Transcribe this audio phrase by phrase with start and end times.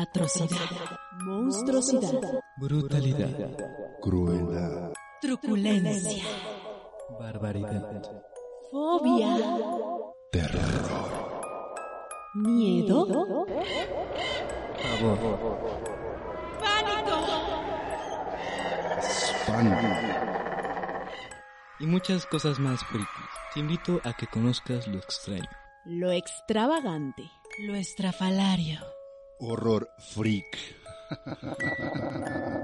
[0.00, 3.56] atrocidad, monstruosidad, brutalidad,
[4.00, 6.24] crueldad, truculencia,
[7.18, 8.02] barbaridad,
[8.70, 9.36] fobia,
[10.32, 11.42] terror,
[12.34, 13.06] miedo,
[14.82, 15.26] pavor,
[16.60, 17.16] pánico,
[18.98, 19.80] espanto,
[21.78, 23.08] y muchas cosas más frikis.
[23.52, 25.48] Te invito a que conozcas lo extraño.
[25.84, 27.24] lo extravagante,
[27.66, 28.78] lo estrafalario.
[29.40, 30.56] Horror freak.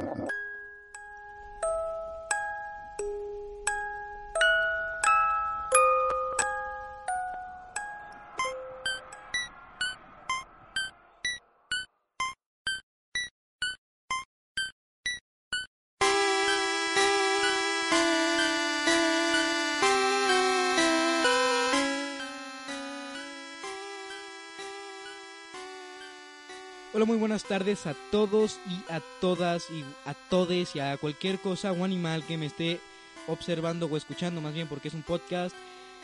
[27.07, 31.71] muy buenas tardes a todos y a todas y a todes y a cualquier cosa
[31.71, 32.81] o animal que me esté
[33.29, 35.55] observando o escuchando, más bien porque es un podcast.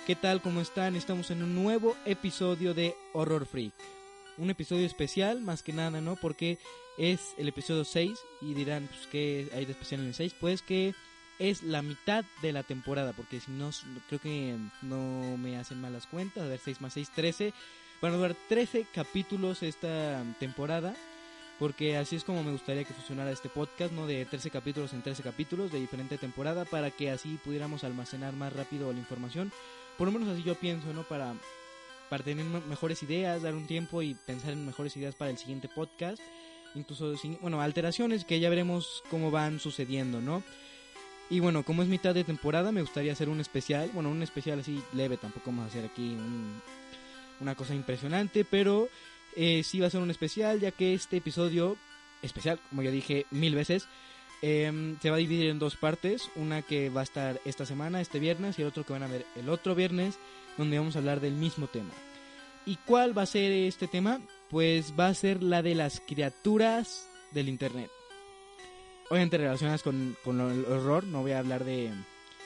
[0.07, 0.41] ¿Qué tal?
[0.41, 0.95] ¿Cómo están?
[0.95, 3.73] Estamos en un nuevo episodio de Horror Freak.
[4.39, 6.15] Un episodio especial, más que nada, ¿no?
[6.15, 6.59] Porque
[6.97, 10.37] es el episodio 6 y dirán, pues, ¿qué hay de especial en el 6?
[10.39, 10.95] Pues que
[11.41, 13.71] es la mitad de la temporada, porque si no,
[14.07, 16.45] creo que no me hacen malas cuentas.
[16.45, 17.53] A ver, 6 más 6, 13.
[18.03, 20.95] Van a durar 13 capítulos esta temporada,
[21.61, 24.07] porque así es como me gustaría que funcionara este podcast, ¿no?
[24.09, 28.53] De 13 capítulos en 13 capítulos de diferente temporada, para que así pudiéramos almacenar más
[28.53, 29.53] rápido la información.
[29.97, 31.05] Por lo menos así yo pienso, ¿no?
[31.05, 31.35] Para,
[32.11, 35.39] para tener me- mejores ideas, dar un tiempo y pensar en mejores ideas para el
[35.39, 36.19] siguiente podcast.
[36.75, 40.43] Incluso, bueno, alteraciones que ya veremos cómo van sucediendo, ¿no?
[41.31, 43.91] Y bueno, como es mitad de temporada, me gustaría hacer un especial.
[43.95, 46.61] Bueno, un especial así leve, tampoco vamos a hacer aquí un-
[47.43, 48.89] una cosa impresionante, pero
[49.37, 51.77] eh, sí va a ser un especial, ya que este episodio
[52.23, 53.89] especial, como ya dije mil veces,
[54.41, 56.31] em, se va a dividir en dos partes.
[56.37, 59.09] Una que va a estar esta semana, este viernes, y el otro que van a
[59.09, 60.19] ver el otro viernes,
[60.57, 61.93] donde vamos a hablar del mismo tema.
[62.65, 64.21] ¿Y cuál va a ser este tema?
[64.49, 67.91] Pues va a ser la de las criaturas del Internet.
[69.11, 71.91] Obviamente relacionadas con, con el horror, no voy a hablar de,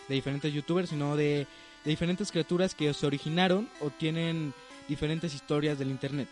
[0.08, 1.46] de diferentes youtubers, sino de,
[1.84, 4.54] de diferentes criaturas que se originaron o tienen
[4.88, 6.28] diferentes historias del Internet.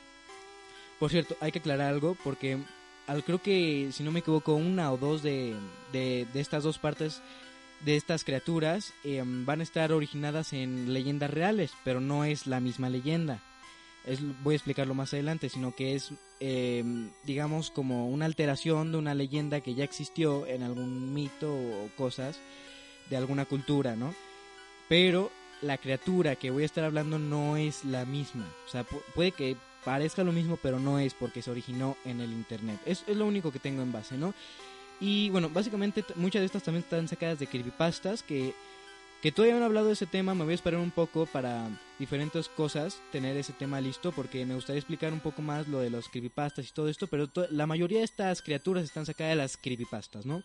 [0.99, 2.59] Por cierto, hay que aclarar algo porque
[3.07, 5.55] al, creo que, si no me equivoco, una o dos de,
[5.93, 7.21] de, estas dos partes
[7.85, 12.61] de estas criaturas eh, van a estar originadas en leyendas reales, pero no es la
[12.61, 13.41] misma leyenda.
[14.43, 16.85] Voy a explicarlo más adelante, sino que es, eh,
[17.25, 22.39] digamos, como una alteración de una leyenda que ya existió en algún mito o cosas
[23.09, 24.15] de alguna cultura, ¿no?
[24.89, 25.31] Pero
[25.65, 28.47] la criatura que voy a estar hablando no es la misma.
[28.67, 32.21] O sea, pu- puede que parezca lo mismo, pero no es porque se originó en
[32.21, 32.79] el internet.
[32.87, 34.33] Es, es lo único que tengo en base, ¿no?
[35.01, 38.55] Y bueno, básicamente muchas de estas también están sacadas de creepypastas que,
[39.23, 40.35] que todavía no he hablado de ese tema.
[40.35, 44.55] Me voy a esperar un poco para diferentes cosas tener ese tema listo porque me
[44.55, 47.07] gustaría explicar un poco más lo de los creepypastas y todo esto.
[47.09, 50.43] Pero to- la mayoría de estas criaturas están sacadas de las creepypastas, ¿no?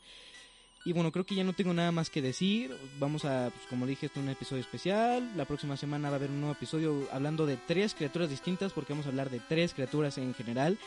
[0.86, 2.76] Y bueno, creo que ya no tengo nada más que decir.
[3.00, 5.30] Vamos a, pues, como dije, esto es un episodio especial.
[5.36, 8.94] La próxima semana va a haber un nuevo episodio hablando de tres criaturas distintas, porque
[8.94, 10.78] vamos a hablar de tres criaturas en general,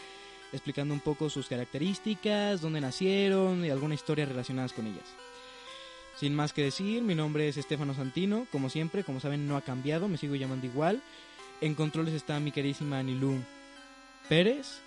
[0.52, 5.04] explicando un poco sus características, dónde nacieron y alguna historia relacionadas con ellas.
[6.18, 8.46] Sin más que decir, mi nombre es Estefano Santino.
[8.50, 11.02] Como siempre, como saben, no ha cambiado, me sigo llamando igual.
[11.60, 13.38] En controles está mi queridísima Anilú
[14.28, 14.80] Pérez.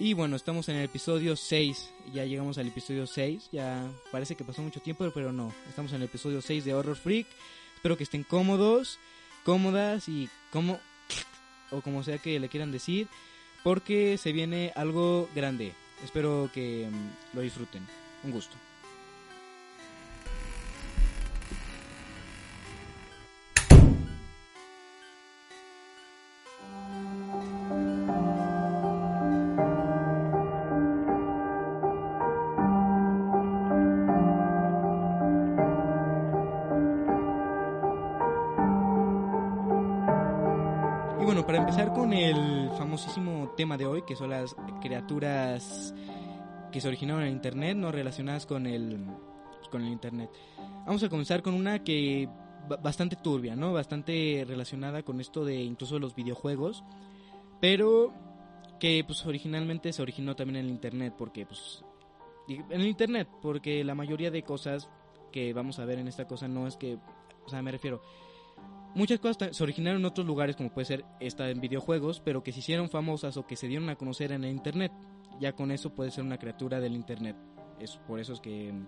[0.00, 1.90] Y bueno, estamos en el episodio 6.
[2.14, 3.50] Ya llegamos al episodio 6.
[3.52, 5.52] Ya parece que pasó mucho tiempo, pero no.
[5.68, 7.26] Estamos en el episodio 6 de Horror Freak.
[7.76, 8.98] Espero que estén cómodos,
[9.44, 10.80] cómodas y como
[11.70, 13.08] o como sea que le quieran decir,
[13.62, 15.74] porque se viene algo grande.
[16.02, 17.86] Espero que mm, lo disfruten.
[18.24, 18.56] Un gusto.
[43.60, 45.94] Tema de hoy, que son las criaturas
[46.72, 49.04] que se originaron en Internet, no relacionadas con el,
[49.70, 50.30] con el Internet.
[50.86, 52.26] Vamos a comenzar con una que
[52.66, 53.74] ba- bastante turbia, ¿no?
[53.74, 56.84] Bastante relacionada con esto de incluso los videojuegos,
[57.60, 58.14] pero
[58.78, 61.84] que pues originalmente se originó también en el Internet, porque pues
[62.48, 64.88] en el Internet, porque la mayoría de cosas
[65.32, 66.96] que vamos a ver en esta cosa no es que,
[67.44, 68.00] o sea, me refiero,
[68.94, 72.52] muchas cosas se originaron en otros lugares, como puede ser esta en videojuegos, pero que
[72.52, 74.92] se hicieron famosas o que se dieron a conocer en el internet.
[75.40, 77.36] ya con eso puede ser una criatura del internet.
[77.78, 78.86] Es por eso es que mm,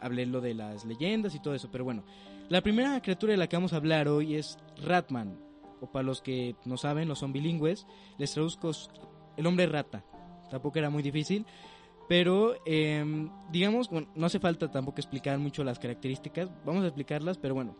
[0.00, 2.04] hablé lo de las leyendas y todo eso, pero bueno.
[2.48, 5.38] La primera criatura de la que vamos a hablar hoy es Ratman,
[5.80, 7.86] o para los que no saben, no son bilingües,
[8.18, 8.70] les traduzco
[9.36, 10.04] el hombre rata.
[10.50, 11.46] Tampoco era muy difícil,
[12.08, 17.38] pero em, digamos, bueno, no hace falta tampoco explicar mucho las características, vamos a explicarlas,
[17.38, 17.76] pero bueno.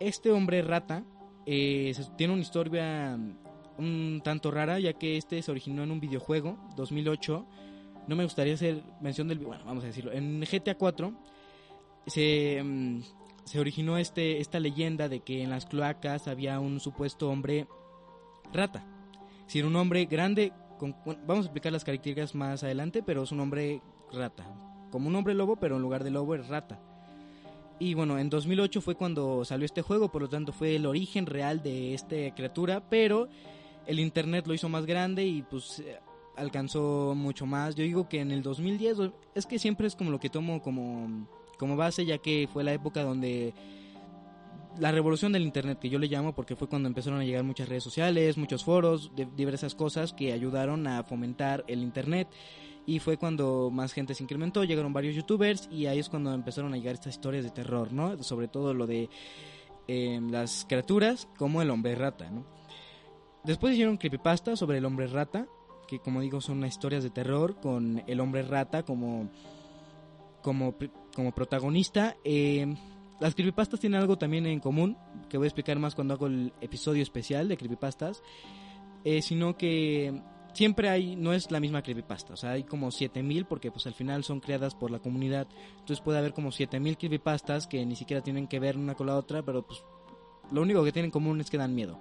[0.00, 1.02] Este hombre rata
[1.46, 3.36] eh, tiene una historia mm,
[3.78, 7.46] un tanto rara, ya que este se originó en un videojuego, 2008.
[8.06, 9.38] No me gustaría hacer mención del...
[9.38, 10.12] Bueno, vamos a decirlo.
[10.12, 11.12] En GTA 4
[12.06, 13.00] se, mm,
[13.44, 17.66] se originó este, esta leyenda de que en las cloacas había un supuesto hombre
[18.52, 18.86] rata.
[19.46, 23.32] Si era un hombre grande, con- vamos a explicar las características más adelante, pero es
[23.32, 24.44] un hombre rata.
[24.90, 26.80] Como un hombre lobo, pero en lugar de lobo es rata.
[27.80, 31.26] Y bueno, en 2008 fue cuando salió este juego, por lo tanto fue el origen
[31.26, 33.28] real de esta criatura, pero
[33.86, 35.96] el internet lo hizo más grande y pues eh,
[36.36, 37.76] alcanzó mucho más.
[37.76, 40.60] Yo digo que en el 2010, o- es que siempre es como lo que tomo
[40.60, 43.54] como, como base, ya que fue la época donde
[44.78, 47.68] la revolución del internet, que yo le llamo, porque fue cuando empezaron a llegar muchas
[47.68, 52.28] redes sociales, muchos foros, de diversas cosas que ayudaron a fomentar el internet.
[52.88, 56.72] Y fue cuando más gente se incrementó, llegaron varios youtubers y ahí es cuando empezaron
[56.72, 58.22] a llegar estas historias de terror, ¿no?
[58.22, 59.10] Sobre todo lo de
[59.88, 62.46] eh, las criaturas como el hombre rata, ¿no?
[63.44, 65.46] Después hicieron creepypasta sobre el hombre rata,
[65.86, 69.28] que como digo son historias de terror con el hombre rata como,
[70.40, 70.74] como,
[71.14, 72.16] como protagonista.
[72.24, 72.74] Eh,
[73.20, 74.96] las creepypastas tienen algo también en común,
[75.28, 78.22] que voy a explicar más cuando hago el episodio especial de creepypastas,
[79.04, 80.22] eh, sino que
[80.58, 83.94] siempre hay, no es la misma creepypasta, o sea, hay como 7000 porque pues al
[83.94, 85.46] final son creadas por la comunidad,
[85.78, 89.16] entonces puede haber como 7000 creepypastas que ni siquiera tienen que ver una con la
[89.16, 89.84] otra, pero pues
[90.50, 92.00] lo único que tienen en común es que dan miedo.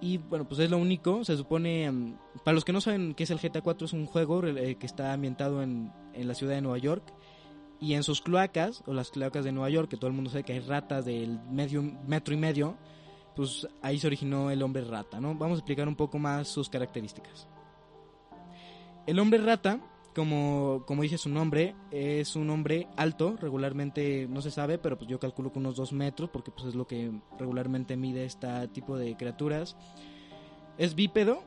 [0.00, 3.22] Y bueno, pues es lo único, se supone, mm, para los que no saben qué
[3.22, 6.56] es el GTA 4, es un juego eh, que está ambientado en, en la ciudad
[6.56, 7.14] de Nueva York.
[7.78, 10.42] Y en sus cloacas, o las cloacas de Nueva York, que todo el mundo sabe
[10.42, 12.76] que hay ratas del medio metro y medio,
[13.36, 15.34] pues ahí se originó el hombre rata, ¿no?
[15.34, 17.46] Vamos a explicar un poco más sus características.
[19.06, 19.78] El hombre rata,
[20.14, 25.08] como, como dice su nombre, es un hombre alto, regularmente no se sabe, pero pues
[25.08, 28.96] yo calculo que unos 2 metros, porque pues es lo que regularmente mide este tipo
[28.96, 29.76] de criaturas.
[30.78, 31.42] Es bípedo,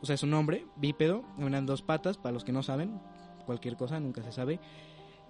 [0.00, 3.00] o sea, es un hombre bípedo, en dos patas, para los que no saben,
[3.44, 4.58] cualquier cosa, nunca se sabe.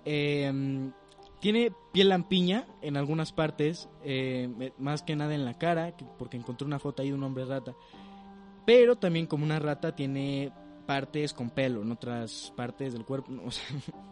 [0.04, 0.90] Eh,
[1.40, 6.36] tiene piel lampiña en algunas partes, eh, más que nada en la cara, que- porque
[6.36, 7.74] encontré una foto ahí de un hombre rata.
[8.66, 10.52] Pero también como una rata tiene
[10.86, 13.30] partes con pelo en otras partes del cuerpo.
[13.44, 13.64] O sea,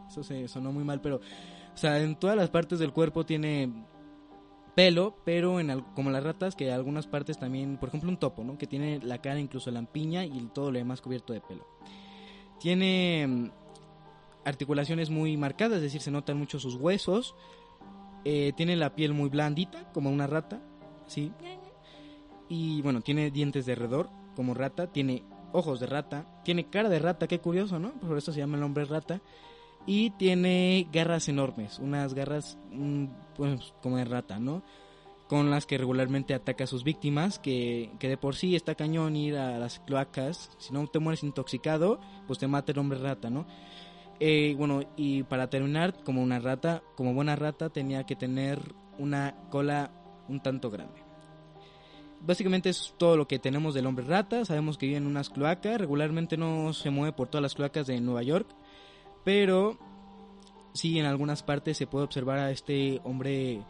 [0.09, 3.71] eso se sonó muy mal, pero o sea, en todas las partes del cuerpo tiene
[4.75, 8.57] pelo, pero en como las ratas que algunas partes también, por ejemplo un topo, ¿no?
[8.59, 11.67] Que tiene la cara incluso lampiña y todo lo demás cubierto de pelo.
[12.61, 13.51] Tiene
[14.47, 17.35] articulaciones muy marcadas, es decir, se notan mucho sus huesos.
[18.25, 20.63] Eh, tiene la piel muy blandita, como una rata,
[21.07, 21.33] sí.
[22.49, 24.87] Y bueno, tiene dientes de roedor, como rata.
[24.87, 26.41] Tiene ojos de rata.
[26.45, 27.93] Tiene cara de rata, qué curioso, ¿no?
[27.95, 29.21] Por eso se llama el hombre rata.
[29.85, 33.07] Y tiene garras enormes, unas garras mm,
[33.37, 34.63] pues, como de rata, ¿no?
[35.29, 39.17] Con las que regularmente ataca a sus víctimas, que, que de por sí está cañón
[39.17, 40.51] ir a las cloacas.
[40.59, 43.47] Si no te mueres intoxicado, pues te mata el hombre rata, ¿no?
[44.19, 49.35] Eh, bueno, y para terminar, como una rata, como buena rata, tenía que tener una
[49.51, 49.91] cola
[50.29, 51.07] un tanto grande.
[52.21, 54.45] Básicamente es todo lo que tenemos del hombre rata.
[54.45, 55.79] Sabemos que vive en unas cloacas.
[55.79, 58.49] Regularmente no se mueve por todas las cloacas de Nueva York.
[59.23, 59.79] Pero
[60.73, 63.63] sí en algunas partes se puede observar a este hombre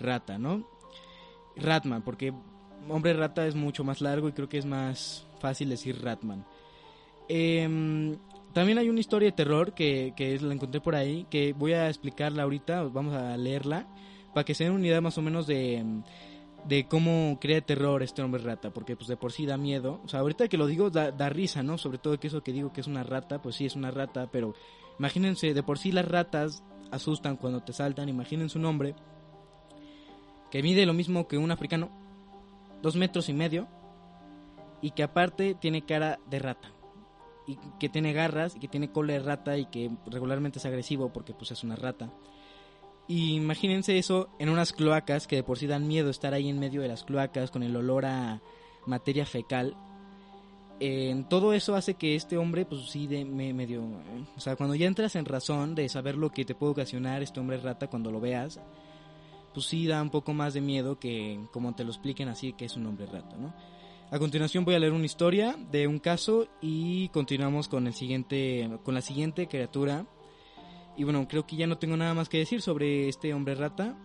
[0.00, 0.68] rata, ¿no?
[1.56, 2.32] Ratman, porque
[2.88, 6.44] hombre rata es mucho más largo y creo que es más fácil decir Ratman.
[7.28, 8.16] Em,
[8.54, 11.88] también hay una historia de terror que, que la encontré por ahí, que voy a
[11.88, 13.88] explicarla ahorita, vamos a leerla,
[14.32, 15.84] para que se den una idea más o menos de,
[16.64, 20.00] de cómo crea terror este hombre rata, porque pues de por sí da miedo.
[20.04, 21.78] O sea, ahorita que lo digo da, da risa, ¿no?
[21.78, 24.28] Sobre todo que eso que digo que es una rata, pues sí es una rata,
[24.30, 24.54] pero
[25.00, 28.94] imagínense, de por sí las ratas asustan cuando te saltan, imagínense un hombre
[30.52, 31.90] que mide lo mismo que un africano,
[32.82, 33.66] dos metros y medio,
[34.80, 36.73] y que aparte tiene cara de rata
[37.46, 41.12] y que tiene garras y que tiene cola de rata y que regularmente es agresivo
[41.12, 42.10] porque pues es una rata.
[43.06, 46.80] Imagínense eso en unas cloacas que de por sí dan miedo estar ahí en medio
[46.80, 48.40] de las cloacas con el olor a
[48.86, 49.76] materia fecal.
[50.80, 53.82] En todo eso hace que este hombre pues sí de me, medio...
[53.82, 57.22] eh, O sea, cuando ya entras en razón de saber lo que te puede ocasionar
[57.22, 58.58] este hombre rata cuando lo veas,
[59.52, 62.64] pues sí da un poco más de miedo que como te lo expliquen así que
[62.64, 63.54] es un hombre rata, ¿no?
[64.10, 68.70] A continuación voy a leer una historia de un caso y continuamos con el siguiente
[68.84, 70.06] con la siguiente criatura.
[70.96, 73.96] Y bueno, creo que ya no tengo nada más que decir sobre este hombre rata.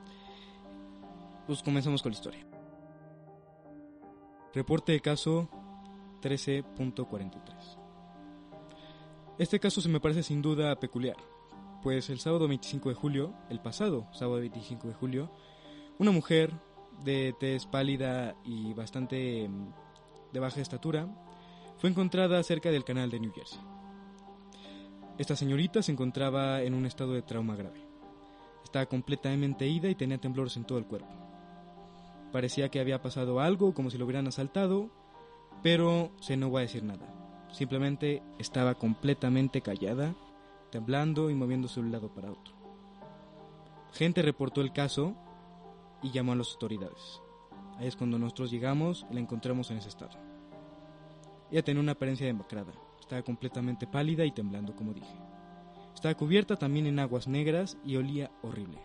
[1.46, 2.48] Pues comenzamos con la historia.
[4.54, 5.50] Reporte de caso
[6.22, 7.78] 13.43.
[9.38, 11.18] Este caso se me parece sin duda peculiar,
[11.82, 15.32] pues el sábado 25 de julio, el pasado sábado 25 de julio,
[15.98, 16.52] una mujer
[17.04, 19.50] de tez pálida y bastante
[20.32, 21.08] de baja estatura
[21.78, 23.60] fue encontrada cerca del canal de New Jersey.
[25.18, 27.86] Esta señorita se encontraba en un estado de trauma grave.
[28.64, 31.14] Estaba completamente ida y tenía temblores en todo el cuerpo.
[32.32, 34.90] Parecía que había pasado algo, como si lo hubieran asaltado,
[35.64, 37.48] pero se no va a decir nada.
[37.52, 40.16] Simplemente estaba completamente callada,
[40.70, 42.54] temblando y moviéndose de un lado para otro.
[43.92, 45.16] Gente reportó el caso
[46.02, 47.22] y llamó a las autoridades.
[47.80, 50.20] Ahí es cuando nosotros llegamos y la encontramos en ese estado.
[51.50, 55.16] Ella tenía una apariencia demacrada, estaba completamente pálida y temblando, como dije.
[55.96, 58.80] Estaba cubierta también en aguas negras y olía horrible.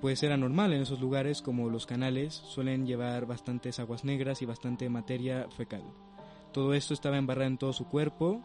[0.00, 4.46] Pues era normal en esos lugares como los canales suelen llevar bastantes aguas negras y
[4.46, 5.84] bastante materia fecal.
[6.52, 8.40] Todo esto estaba embarrado en todo su cuerpo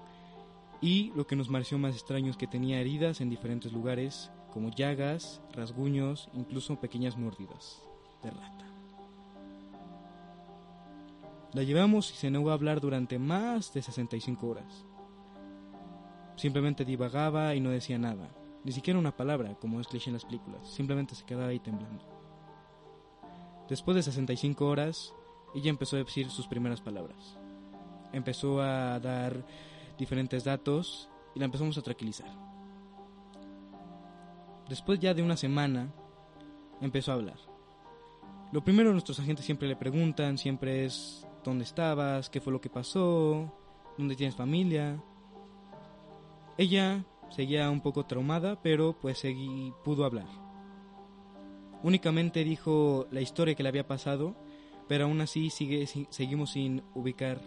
[0.81, 4.71] y lo que nos pareció más extraño es que tenía heridas en diferentes lugares como
[4.71, 7.81] llagas, rasguños, incluso pequeñas mordidas
[8.21, 8.65] de rata.
[11.53, 14.85] La llevamos y se negó a hablar durante más de 65 horas.
[16.35, 18.29] Simplemente divagaba y no decía nada,
[18.63, 22.03] ni siquiera una palabra, como es cliché en las películas, simplemente se quedaba ahí temblando.
[23.67, 25.13] Después de 65 horas,
[25.53, 27.37] ella empezó a decir sus primeras palabras.
[28.13, 29.45] Empezó a dar
[29.97, 32.29] diferentes datos y la empezamos a tranquilizar.
[34.69, 35.91] Después ya de una semana,
[36.81, 37.50] empezó a hablar.
[38.51, 42.69] Lo primero nuestros agentes siempre le preguntan, siempre es dónde estabas, qué fue lo que
[42.69, 43.49] pasó,
[43.97, 45.01] dónde tienes familia.
[46.57, 49.23] Ella seguía un poco traumada, pero pues
[49.85, 50.27] pudo hablar.
[51.81, 54.35] Únicamente dijo la historia que le había pasado,
[54.89, 57.41] pero aún así sigue, seguimos sin ubicar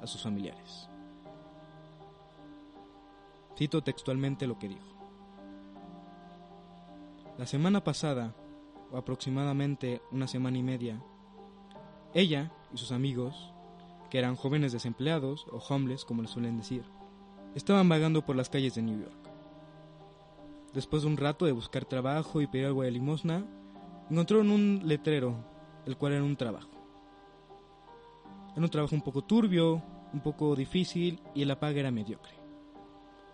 [0.00, 0.88] a sus familiares.
[3.58, 4.94] Cito textualmente lo que dijo.
[7.38, 8.34] La semana pasada,
[8.92, 11.02] aproximadamente una semana y media,
[12.12, 13.52] ella y sus amigos,
[14.10, 16.84] que eran jóvenes desempleados o homeless como les suelen decir,
[17.54, 19.30] estaban vagando por las calles de New York.
[20.72, 23.44] Después de un rato de buscar trabajo y pedir algo de limosna,
[24.10, 25.36] encontraron un letrero,
[25.86, 26.70] el cual era un trabajo.
[28.52, 32.34] Era un trabajo un poco turbio, un poco difícil y la paga era mediocre.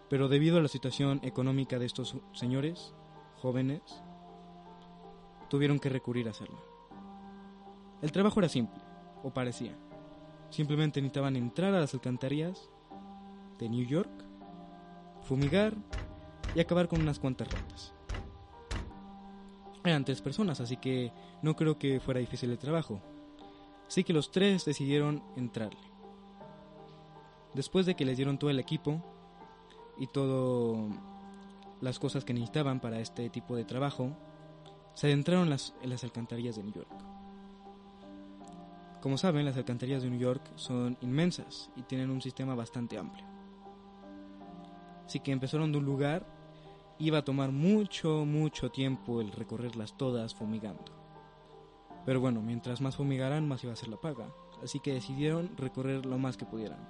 [0.08, 2.94] Pero debido a la situación económica de estos señores,
[3.36, 4.02] jóvenes,
[5.50, 6.64] tuvieron que recurrir a hacerlo.
[8.00, 8.80] El trabajo era simple,
[9.22, 9.76] o parecía.
[10.48, 12.70] Simplemente necesitaban entrar a las alcantarillas
[13.58, 14.10] de New York,
[15.22, 15.74] fumigar
[16.54, 17.92] y acabar con unas cuantas ratas.
[19.84, 23.00] Eran tres personas, así que no creo que fuera difícil el trabajo.
[23.86, 25.80] Así que los tres decidieron entrarle.
[27.54, 29.02] Después de que les dieron todo el equipo
[29.98, 30.88] y todo
[31.80, 34.16] las cosas que necesitaban para este tipo de trabajo,
[34.94, 36.90] se adentraron las, en las alcantarillas de New York.
[39.00, 43.24] Como saben, las alcantarillas de New York son inmensas y tienen un sistema bastante amplio.
[45.06, 46.26] Así que empezaron de un lugar,
[46.98, 50.84] iba a tomar mucho, mucho tiempo el recorrerlas todas fumigando.
[52.04, 54.28] Pero bueno, mientras más fumigaran, más iba a ser la paga,
[54.62, 56.86] así que decidieron recorrer lo más que pudieran.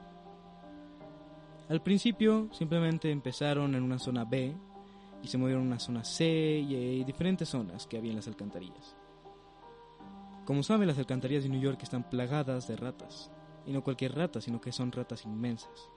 [1.69, 4.57] Al principio simplemente empezaron en una zona B
[5.23, 8.29] y se movieron a una zona C y, y diferentes zonas que había en las
[8.29, 8.97] alcantarillas.
[10.45, 13.31] Como saben, las alcantarillas de New York están plagadas de ratas,
[13.67, 15.91] y no cualquier rata, sino que son ratas inmensas.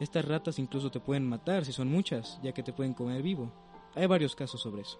[0.00, 3.52] Estas ratas incluso te pueden matar si son muchas, ya que te pueden comer vivo.
[3.94, 4.98] Hay varios casos sobre eso.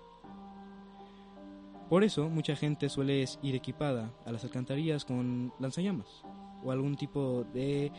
[1.88, 6.22] Por eso, mucha gente suele ir equipada a las alcantarillas con lanzallamas
[6.62, 7.92] o algún tipo de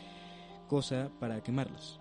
[0.67, 1.99] cosa para quemarlas.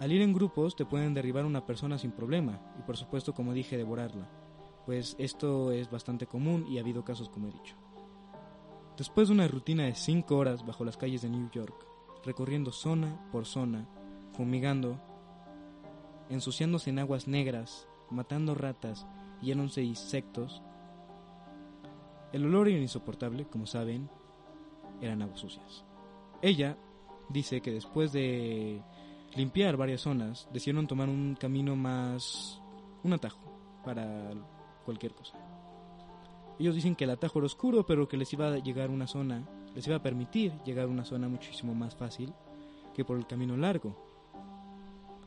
[0.00, 3.52] Al ir en grupos te pueden derribar una persona sin problema y por supuesto como
[3.52, 4.28] dije devorarla,
[4.86, 7.76] pues esto es bastante común y ha habido casos como he dicho.
[8.96, 11.74] Después de una rutina de 5 horas bajo las calles de New York,
[12.24, 13.88] recorriendo zona por zona,
[14.32, 15.00] fumigando,
[16.28, 19.06] ensuciándose en aguas negras, matando ratas
[19.40, 20.62] y llenándose de insectos,
[22.32, 24.10] el olor era insoportable, como saben,
[25.00, 25.84] eran aguas sucias.
[26.42, 26.76] Ella
[27.28, 28.82] dice que después de
[29.36, 32.60] limpiar varias zonas, decidieron tomar un camino más...
[33.02, 33.40] un atajo
[33.84, 34.32] para
[34.84, 35.38] cualquier cosa.
[36.58, 39.44] Ellos dicen que el atajo era oscuro, pero que les iba a llegar una zona,
[39.74, 42.32] les iba a permitir llegar a una zona muchísimo más fácil
[42.94, 43.96] que por el camino largo.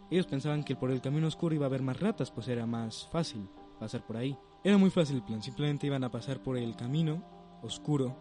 [0.10, 3.08] Ellos pensaban que por el camino oscuro iba a haber más ratas, pues era más
[3.12, 4.38] fácil pasar por ahí.
[4.64, 7.24] Era muy fácil el plan, simplemente iban a pasar por el camino
[7.62, 8.16] oscuro,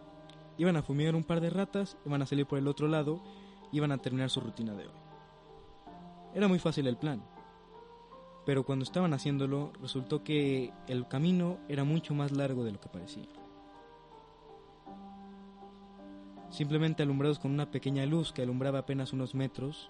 [0.57, 3.21] iban a fumigar un par de ratas, iban a salir por el otro lado,
[3.71, 5.06] iban a terminar su rutina de hoy.
[6.37, 7.23] Era muy fácil el plan,
[8.45, 12.89] pero cuando estaban haciéndolo resultó que el camino era mucho más largo de lo que
[12.89, 13.25] parecía.
[16.51, 19.89] Simplemente alumbrados con una pequeña luz que alumbraba apenas unos metros,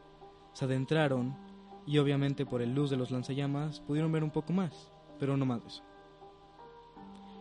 [0.53, 1.35] se adentraron
[1.85, 5.45] y obviamente por el luz de los lanzallamas pudieron ver un poco más, pero no
[5.45, 5.83] más de eso.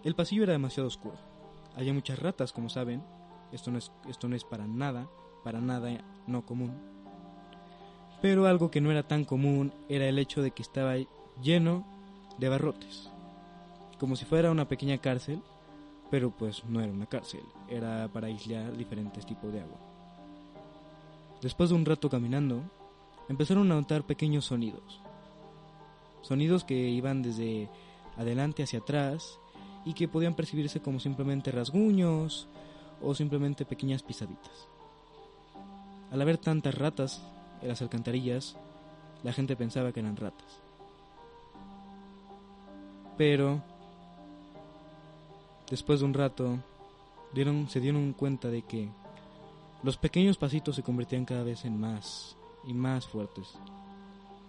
[0.03, 1.17] El pasillo era demasiado oscuro.
[1.77, 3.05] Había muchas ratas, como saben.
[3.53, 5.09] Esto no es, esto no es para nada,
[5.45, 5.97] para nada
[6.27, 6.96] no común.
[8.23, 10.95] Pero algo que no era tan común era el hecho de que estaba
[11.43, 11.85] lleno
[12.39, 13.11] de barrotes.
[13.99, 15.43] Como si fuera una pequeña cárcel,
[16.11, 19.79] pero pues no era una cárcel, era para aislar diferentes tipos de agua.
[21.43, 22.63] Después de un rato caminando,
[23.29, 25.01] empezaron a notar pequeños sonidos.
[26.23, 27.69] Sonidos que iban desde
[28.17, 29.39] adelante hacia atrás
[29.85, 32.49] y que podían percibirse como simplemente rasguños
[33.03, 34.69] o simplemente pequeñas pisaditas.
[36.11, 37.23] Al haber tantas ratas
[37.63, 38.57] en las alcantarillas,
[39.23, 40.61] la gente pensaba que eran ratas.
[43.17, 43.63] Pero
[45.71, 46.59] después de un rato
[47.33, 48.89] dieron, se dieron cuenta de que
[49.83, 52.37] los pequeños pasitos se convertían cada vez en más
[52.67, 53.55] y más fuertes.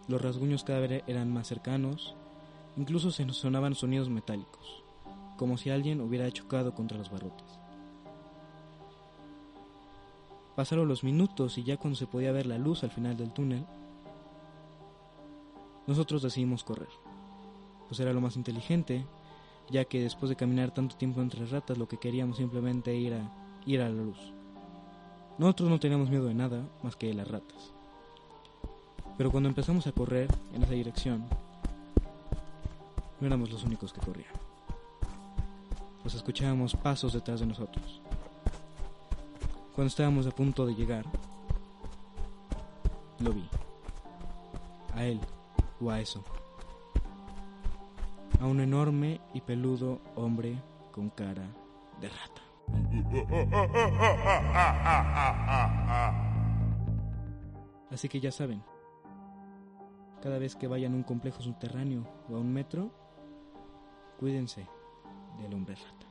[0.07, 2.15] Los rasguños cada vez eran más cercanos,
[2.77, 4.83] incluso se sonaban sonidos metálicos,
[5.37, 7.59] como si alguien hubiera chocado contra los barrotes.
[10.57, 13.63] Pasaron los minutos y ya cuando se podía ver la luz al final del túnel,
[15.85, 16.89] nosotros decidimos correr,
[17.87, 19.05] pues era lo más inteligente,
[19.69, 23.21] ya que después de caminar tanto tiempo entre ratas lo que queríamos simplemente era
[23.67, 24.17] ir a la luz.
[25.37, 27.71] Nosotros no teníamos miedo de nada más que de las ratas.
[29.15, 31.23] Pero cuando empezamos a correr en esa dirección,
[33.21, 34.33] no éramos los únicos que corrían.
[36.01, 38.01] Pues escuchábamos pasos detrás de nosotros.
[39.77, 41.05] Cuando estábamos a punto de llegar,
[43.19, 43.47] lo vi.
[44.95, 45.21] A él
[45.79, 46.23] o a eso.
[48.41, 50.59] A un enorme y peludo hombre
[50.91, 51.43] con cara
[52.01, 52.41] de rata.
[57.91, 58.63] Así que ya saben,
[60.23, 62.89] cada vez que vayan a un complejo subterráneo o a un metro,
[64.19, 64.65] cuídense
[65.39, 66.06] del hombre rata.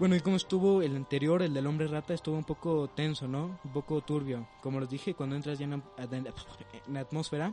[0.00, 3.58] Bueno, y como estuvo el anterior, el del hombre rata, estuvo un poco tenso, ¿no?
[3.62, 4.48] Un poco turbio.
[4.62, 5.82] Como les dije, cuando entras ya en,
[6.88, 7.52] la atmósfera,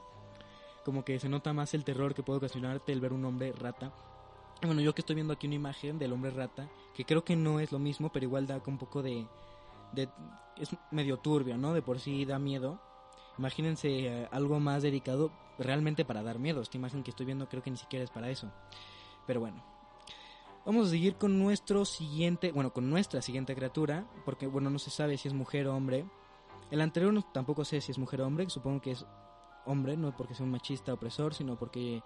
[0.86, 3.92] como que se nota más el terror que puede ocasionarte el ver un hombre rata.
[4.62, 7.60] Bueno, yo que estoy viendo aquí una imagen del hombre rata, que creo que no
[7.60, 9.28] es lo mismo, pero igual da un poco de...
[9.92, 10.08] de
[10.56, 11.74] es medio turbio, ¿no?
[11.74, 12.80] De por sí da miedo.
[13.38, 16.62] Imagínense eh, algo más dedicado realmente para dar miedo.
[16.62, 18.50] Esta imagen que estoy viendo creo que ni siquiera es para eso.
[19.26, 19.62] Pero bueno,
[20.68, 24.90] Vamos a seguir con nuestro siguiente, bueno, con nuestra siguiente criatura, porque bueno, no se
[24.90, 26.04] sabe si es mujer o hombre.
[26.72, 29.06] El anterior tampoco sé si es mujer o hombre, supongo que es
[29.66, 32.04] hombre, no porque sea un machista opresor, sino porque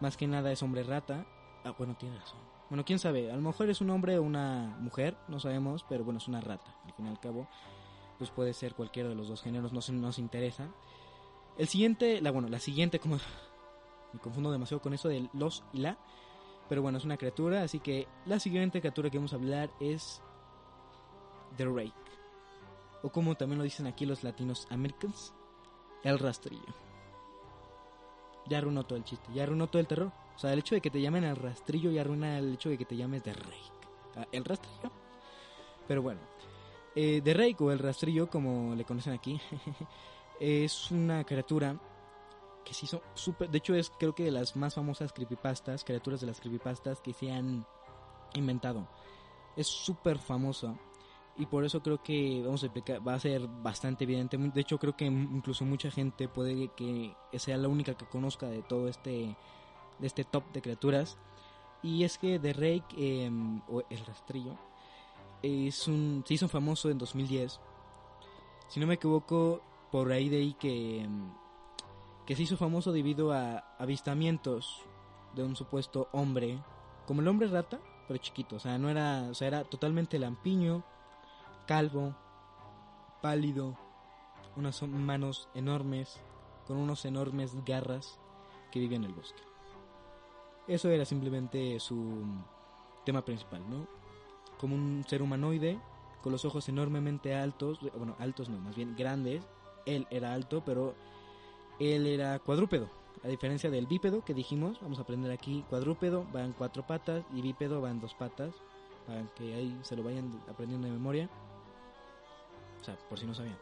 [0.00, 1.24] más que nada es hombre rata.
[1.64, 2.40] Ah, bueno, tiene razón.
[2.68, 6.04] Bueno, quién sabe, a lo mejor es un hombre o una mujer, no sabemos, pero
[6.04, 7.48] bueno, es una rata, al fin y al cabo.
[8.18, 10.68] Pues puede ser cualquiera de los dos géneros, no nos interesa.
[11.56, 13.16] El siguiente, la bueno, la siguiente, como
[14.12, 15.96] me confundo demasiado con eso de los y la.
[16.68, 20.22] Pero bueno, es una criatura, así que la siguiente criatura que vamos a hablar es
[21.56, 21.92] The Rake.
[23.02, 25.34] O como también lo dicen aquí los latinos americans,
[26.02, 26.74] el rastrillo.
[28.46, 30.12] Ya arruinó todo el chiste, ya arruinó todo el terror.
[30.34, 32.78] O sea, el hecho de que te llamen el rastrillo ya arruina el hecho de
[32.78, 34.28] que te llames The Rake.
[34.32, 34.90] El rastrillo.
[35.86, 36.20] Pero bueno,
[36.94, 39.40] eh, The Rake o el rastrillo, como le conocen aquí,
[40.40, 41.78] es una criatura
[42.64, 43.50] que se hizo súper...
[43.50, 47.12] De hecho es creo que de las más famosas creepypastas, criaturas de las creepypastas que
[47.12, 47.66] se han
[48.34, 48.88] inventado.
[49.56, 50.74] Es súper famosa
[51.36, 54.36] y por eso creo que vamos a explicar, va a ser bastante evidente.
[54.36, 58.62] De hecho, creo que incluso mucha gente puede que sea la única que conozca de
[58.62, 59.36] todo este,
[59.98, 61.18] de este top de criaturas.
[61.82, 63.30] Y es que The Rake, eh,
[63.68, 64.56] o El Rastrillo,
[65.42, 67.60] es un, se hizo famoso en 2010.
[68.68, 71.30] Si no me equivoco, por ahí de ahí que, em,
[72.26, 74.82] que se hizo famoso debido a avistamientos
[75.34, 76.58] de un supuesto hombre,
[77.06, 78.56] como el hombre rata, pero chiquito.
[78.56, 80.84] O sea, no era, o sea, era totalmente lampiño,
[81.66, 82.14] calvo,
[83.20, 83.76] pálido,
[84.56, 86.20] unas manos enormes,
[86.66, 88.18] con unos enormes garras
[88.70, 89.42] que vivía en el bosque.
[90.66, 92.24] Eso era simplemente su
[93.04, 93.86] tema principal, ¿no?
[94.58, 95.78] Como un ser humanoide,
[96.22, 99.46] con los ojos enormemente altos, bueno, altos no, más bien grandes.
[99.84, 100.94] Él era alto, pero
[101.78, 102.88] él era cuadrúpedo.
[103.22, 107.24] A diferencia del bípedo que dijimos, vamos a aprender aquí, cuadrúpedo va en cuatro patas
[107.34, 108.54] y bípedo va en dos patas,
[109.06, 111.30] para que ahí se lo vayan aprendiendo de memoria.
[112.80, 113.56] O sea, por si no sabían.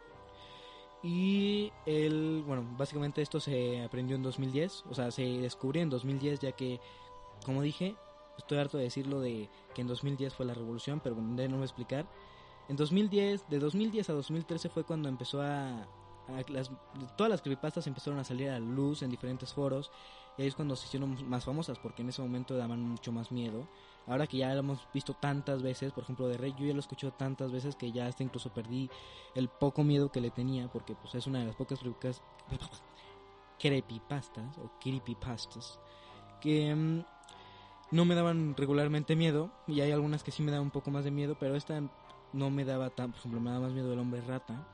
[1.03, 6.41] Y el, bueno, básicamente esto se aprendió en 2010, o sea, se descubrió en 2010
[6.41, 6.81] ya que,
[7.45, 7.97] como dije,
[8.39, 11.63] estoy harto de decirlo de que en 2010 fue la revolución, pero bueno, no voy
[11.63, 12.07] a explicar.
[12.69, 15.87] En 2010, de 2010 a 2013 fue cuando empezó a,
[16.49, 16.71] las,
[17.17, 19.91] todas las creepypastas empezaron a salir a la luz en diferentes foros
[20.39, 23.33] y ahí es cuando se hicieron más famosas porque en ese momento daban mucho más
[23.33, 23.67] miedo
[24.07, 26.79] ahora que ya lo hemos visto tantas veces, por ejemplo de Rey, yo ya lo
[26.79, 28.91] he escuchado tantas veces que ya hasta incluso perdí
[29.35, 31.81] el poco miedo que le tenía, porque pues es una de las pocas
[33.59, 35.79] creepypastas o creepypastas
[36.41, 37.05] que mm,
[37.93, 41.05] no me daban regularmente miedo, y hay algunas que sí me daban un poco más
[41.05, 41.81] de miedo, pero esta
[42.33, 44.67] no me daba tan, por ejemplo, me daba más miedo el hombre rata.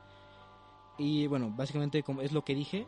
[0.99, 2.85] Y bueno, básicamente es lo que dije,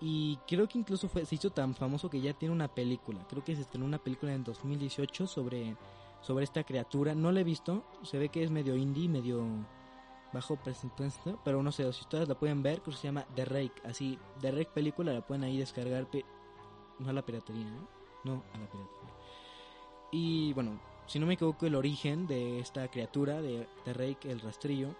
[0.00, 3.26] y creo que incluso fue, se hizo tan famoso que ya tiene una película.
[3.28, 5.76] Creo que se estrenó una película en 2018 sobre,
[6.20, 7.14] sobre esta criatura.
[7.14, 7.84] No la he visto.
[8.02, 9.44] Se ve que es medio indie, medio
[10.32, 11.38] bajo presupuesto.
[11.44, 13.82] Pero no sé, si ustedes la pueden ver, que se llama The Rake.
[13.84, 16.06] Así, The Rake película la pueden ahí descargar.
[16.98, 17.88] No a la piratería, ¿no?
[18.24, 19.14] No a la piratería.
[20.12, 24.40] Y bueno, si no me equivoco, el origen de esta criatura, de The Rake, el
[24.40, 24.94] rastrillo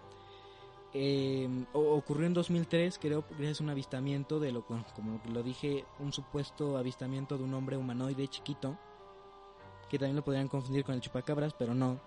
[0.99, 6.13] eh, ocurrió en 2003, creo, gracias a un avistamiento de lo, como lo dije, un
[6.13, 8.79] supuesto avistamiento de un hombre humanoide chiquito,
[9.91, 12.01] que también lo podrían confundir con el chupacabras, pero no.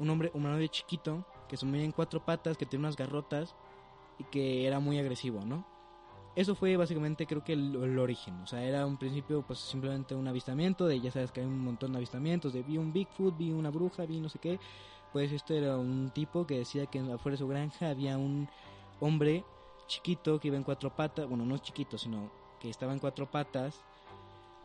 [0.00, 3.54] Un hombre humanoide chiquito, que se movía en cuatro patas, que tenía unas garrotas
[4.18, 5.64] y que era muy agresivo, ¿no?
[6.34, 10.28] Eso fue básicamente creo que el, origen, o sea, era un principio pues simplemente un
[10.28, 13.52] avistamiento de, ya sabes que hay un montón de avistamientos, de vi un Bigfoot, vi
[13.52, 14.60] una bruja, vi no sé qué,
[15.16, 18.50] pues esto era un tipo que decía que afuera de su granja había un
[19.00, 19.46] hombre
[19.86, 23.80] chiquito que iba en cuatro patas, bueno, no chiquito, sino que estaba en cuatro patas,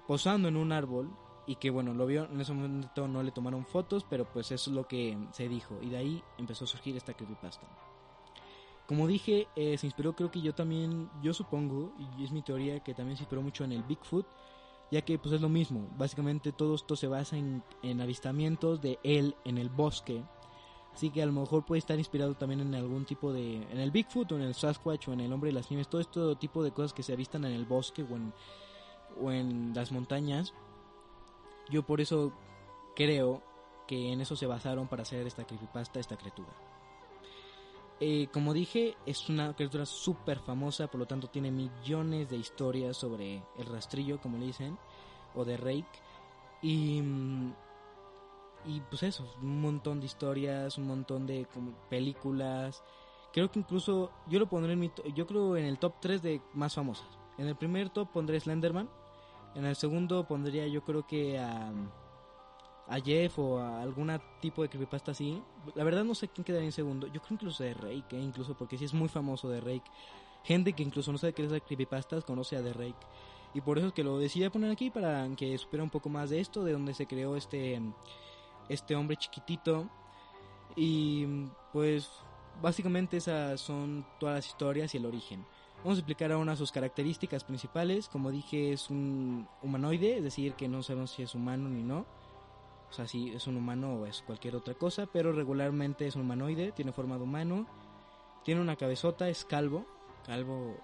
[0.08, 1.10] posando en un árbol
[1.48, 4.72] y que bueno, lo vio, en ese momento no le tomaron fotos, pero pues eso
[4.72, 7.66] es lo que se dijo y de ahí empezó a surgir esta creepypasta.
[8.88, 12.82] Como dije, eh, se inspiró creo que yo también, yo supongo, y es mi teoría
[12.82, 14.26] que también se inspiró mucho en el Bigfoot,
[14.92, 19.00] ya que pues es lo mismo, básicamente todo esto se basa en, en avistamientos de
[19.04, 20.26] él en el bosque,
[20.94, 23.92] así que a lo mejor puede estar inspirado también en algún tipo de, en el
[23.92, 26.64] Bigfoot o en el Sasquatch o en el Hombre de las Nieves, todo este tipo
[26.64, 28.34] de cosas que se avistan en el bosque o en,
[29.22, 30.54] o en las montañas,
[31.70, 32.34] yo por eso
[32.96, 33.42] creo
[33.88, 36.52] que en eso se basaron para hacer esta creepypasta, esta criatura.
[38.04, 42.98] Eh, como dije, es una criatura súper famosa, por lo tanto tiene millones de historias
[42.98, 44.80] sobre el rastrillo, como le dicen,
[45.36, 46.00] o de Rake.
[46.64, 47.54] Y, mm,
[48.66, 51.48] y pues eso, un montón de historias, un montón de
[51.90, 52.84] películas.
[53.34, 56.42] Creo que incluso yo lo pondré en mi, yo creo en el top 3 de
[56.54, 57.08] más famosas.
[57.38, 58.90] En el primer top pondré Slenderman.
[59.56, 61.72] En el segundo pondría yo creo que a
[62.92, 65.42] a Jeff o a algún tipo de creepypasta así.
[65.76, 67.08] La verdad no sé quién quedaría en segundo.
[67.08, 68.22] Yo creo incluso de Rake, ¿eh?
[68.22, 69.90] incluso porque sí es muy famoso de Rake.
[70.44, 73.08] Gente que incluso no sabe qué es de creepypastas conoce a The Rake.
[73.54, 76.30] Y por eso es que lo decidí poner aquí para que supiera un poco más
[76.32, 77.82] de esto, de dónde se creó este,
[78.74, 79.90] este hombre chiquitito.
[80.76, 81.26] Y
[81.74, 82.10] pues
[82.62, 85.46] básicamente esas son todas las historias y el origen.
[85.84, 88.08] Vamos a explicar ahora sus características principales.
[88.08, 92.06] Como dije, es un humanoide, es decir, que no sabemos si es humano ni no
[92.92, 96.24] o sea, si es un humano o es cualquier otra cosa, pero regularmente es un
[96.24, 97.66] humanoide, tiene forma de humano,
[98.44, 99.86] tiene una cabezota, es calvo,
[100.26, 100.76] calvo,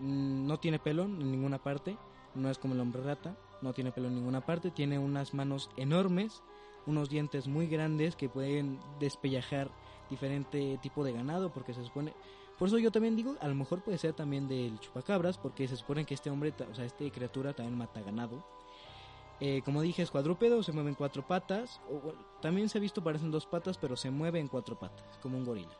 [0.00, 1.96] mm, no tiene pelo en ninguna parte,
[2.34, 5.70] no es como el hombre rata, no tiene pelo en ninguna parte, tiene unas manos
[5.76, 6.42] enormes,
[6.86, 9.70] unos dientes muy grandes que pueden despellejar
[10.10, 12.12] diferente tipo de ganado, porque se supone,
[12.58, 15.76] por eso yo también digo, a lo mejor puede ser también del chupacabras, porque se
[15.76, 18.44] supone que este hombre, o sea, esta criatura también mata ganado
[19.40, 21.80] Eh, como dije, es cuadrúpedo, se mueve en cuatro patas.
[21.90, 25.36] O, también se ha visto parecen dos patas, pero se mueve en cuatro patas, como
[25.36, 25.76] un gorila.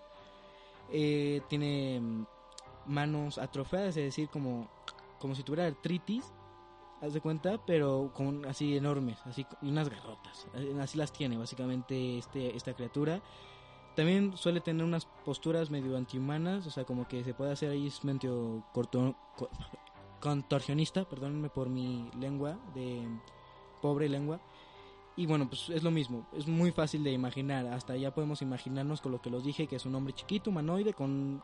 [0.91, 2.27] Eh, tiene mm,
[2.87, 4.69] manos atrofiadas, es decir, como,
[5.21, 6.33] como si tuviera artritis,
[7.03, 10.47] haz de cuenta, pero con así enormes, así unas garrotas.
[10.55, 13.21] Eh, Así las tiene básicamente este, esta criatura.
[13.97, 17.89] También suele tener unas posturas medio antihumanas, o sea, como que se puede hacer ahí
[17.89, 19.51] es medio corto, co-
[20.21, 23.07] contorsionista, perdónenme por mi lengua, de
[23.83, 24.41] pobre lengua.
[25.15, 29.03] Y bueno, pues es lo mismo, es muy fácil de imaginar, hasta ya podemos imaginarnos
[29.03, 31.43] con lo que los dije, que es un hombre chiquito, humanoide, con...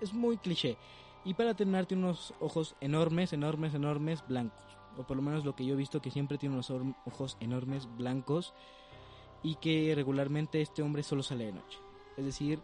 [0.00, 0.76] es muy cliché.
[1.24, 4.75] Y para terminar tiene unos ojos enormes, enormes, enormes, blancos.
[4.98, 6.70] O por lo menos lo que yo he visto que siempre tiene unos
[7.04, 8.54] ojos enormes, blancos.
[9.42, 11.78] Y que regularmente este hombre solo sale de noche.
[12.16, 12.60] Es decir,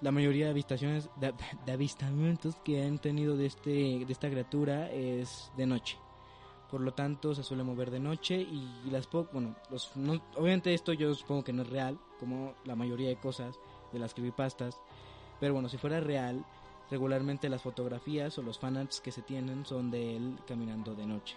[0.00, 1.32] la mayoría de avistaciones, de,
[1.64, 5.98] de avistamientos que han tenido de, este, de esta criatura es de noche.
[6.70, 10.92] Por lo tanto, se suele mover de noche y las bueno, los, no- obviamente esto
[10.92, 13.58] yo supongo que no es real, como la mayoría de cosas
[13.92, 14.76] de las creepypastas.
[15.40, 16.44] Pero bueno, si fuera real,
[16.90, 21.36] regularmente las fotografías o los fanarts que se tienen son de él caminando de noche.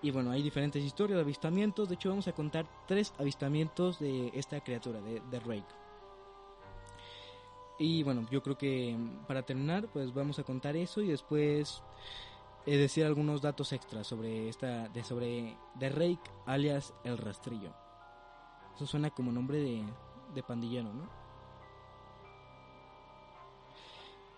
[0.00, 1.88] Y bueno, hay diferentes historias de avistamientos.
[1.88, 5.74] De hecho, vamos a contar tres avistamientos de esta criatura, de, de Rake.
[7.78, 11.82] Y bueno, yo creo que mm, para terminar, pues vamos a contar eso y después
[12.66, 17.72] eh, decir algunos datos extras sobre esta, de sobre de Rake, alias el rastrillo.
[18.74, 19.84] Eso suena como nombre de,
[20.34, 21.08] de pandillero, ¿no?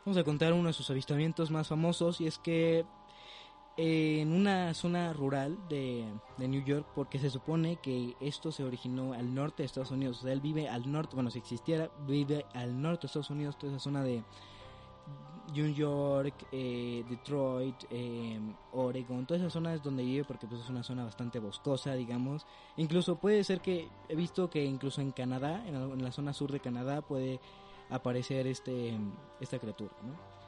[0.04, 2.86] Vamos a contar uno de sus avistamientos más famosos y es que
[3.76, 6.04] en una zona rural de,
[6.36, 10.18] de New York, porque se supone que esto se originó al norte de Estados Unidos.
[10.18, 13.56] O sea, él vive al norte, bueno, si existiera, vive al norte de Estados Unidos,
[13.58, 14.22] toda esa zona de
[15.54, 18.38] New York, eh, Detroit, eh,
[18.72, 22.46] Oregon, toda esa zona es donde vive porque pues, es una zona bastante boscosa, digamos.
[22.76, 26.32] Incluso puede ser que he visto que incluso en Canadá, en, la- en la zona
[26.34, 27.40] sur de Canadá, puede
[27.88, 28.96] aparecer este
[29.40, 30.39] esta criatura, ¿no?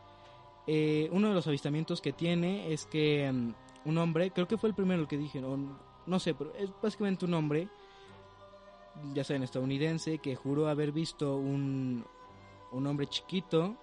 [0.66, 3.54] Eh, uno de los avistamientos que tiene es que mm,
[3.88, 7.24] un hombre, creo que fue el primero el que dije, no, sé, pero es básicamente
[7.24, 7.68] un hombre,
[9.12, 12.04] ya saben, estadounidense, que juró haber visto un,
[12.70, 13.76] un hombre chiquito,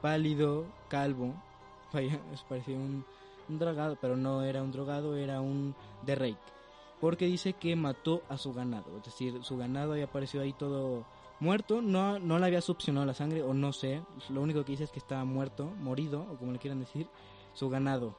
[0.00, 1.34] pálido, calvo,
[1.92, 3.04] vaya, es parecía un,
[3.48, 6.52] un drogado, pero no era un drogado, era un de Rake,
[7.00, 11.04] porque dice que mató a su ganado, es decir, su ganado había aparecido ahí todo
[11.44, 14.84] muerto, no, no le había succionado la sangre, o no sé, lo único que dice
[14.84, 17.06] es que estaba muerto, morido, o como le quieran decir,
[17.52, 18.16] su ganado.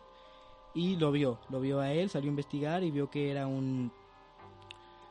[0.74, 3.92] Y lo vio, lo vio a él, salió a investigar y vio que era un,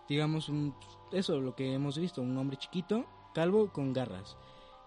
[0.08, 0.74] digamos, un,
[1.12, 4.36] eso, lo que hemos visto, un hombre chiquito, calvo, con garras.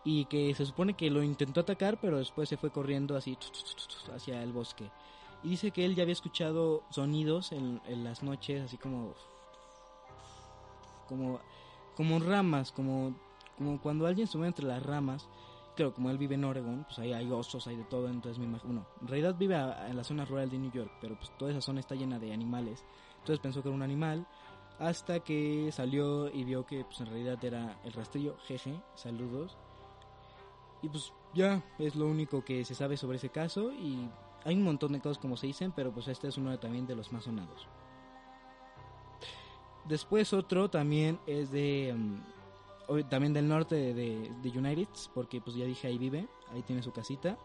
[0.04, 3.38] Y que se supone que lo intentó atacar, pero después se fue corriendo así
[4.16, 4.90] hacia el bosque.
[5.44, 9.13] Y dice que él ya había escuchado sonidos en, en las noches, así como
[11.08, 11.40] como
[11.98, 13.14] como ramas, como
[13.58, 15.28] como cuando alguien se mueve entre las ramas.
[15.76, 18.46] Claro, como él vive en Oregon, pues ahí hay osos, hay de todo, entonces me
[18.46, 21.32] imagino, bueno, en realidad vive a- en la zona rural de New York, pero pues
[21.38, 22.84] toda esa zona está llena de animales.
[23.20, 24.26] Entonces pensó que era un animal
[24.80, 29.56] hasta que salió y vio que pues en realidad era el rastrillo, jeje, saludos.
[30.82, 34.10] Y pues ya es lo único que se sabe sobre ese caso y
[34.46, 36.96] hay un montón de cosas como se dicen, pero pues este es uno también de
[36.96, 37.68] los más sonados.
[39.88, 42.38] Después otro también es de mm,
[43.10, 46.84] también del norte de, de, de United, porque pues ya dije ahí vive, ahí tiene
[46.84, 47.38] su casita.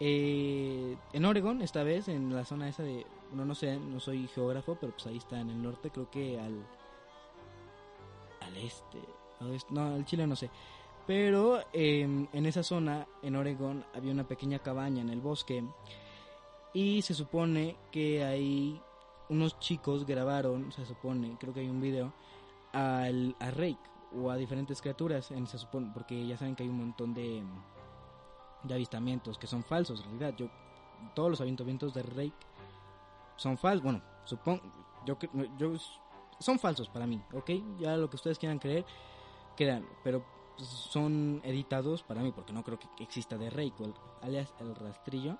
[0.00, 4.28] Eh, en Oregon, esta vez, en la zona esa de, no, no sé, no soy
[4.28, 6.64] geógrafo, pero pues ahí está en el norte, creo que al,
[8.40, 9.00] al este,
[9.40, 10.50] al oeste, no, al Chile no sé.
[11.06, 12.02] Pero eh,
[12.32, 15.64] en esa zona, en Oregon, había una pequeña cabaña en el bosque
[16.74, 18.80] y se supone que ahí
[19.28, 22.12] unos chicos grabaron, se supone, creo que hay un video,
[22.72, 23.78] al, a Rake
[24.14, 27.42] o a diferentes criaturas, en, se supone, porque ya saben que hay un montón de,
[28.62, 30.34] de avistamientos que son falsos, en realidad.
[30.36, 30.48] Yo,
[31.14, 32.32] todos los avistamientos de Rake
[33.36, 34.62] son falsos, bueno, supongo,
[35.04, 35.16] yo,
[35.58, 35.72] yo,
[36.40, 37.50] son falsos para mí, ¿ok?
[37.78, 38.84] Ya lo que ustedes quieran creer,
[39.56, 40.24] crean, pero
[40.56, 44.74] son editados para mí, porque no creo que exista de Rake, o el- alias el
[44.74, 45.38] rastrillo.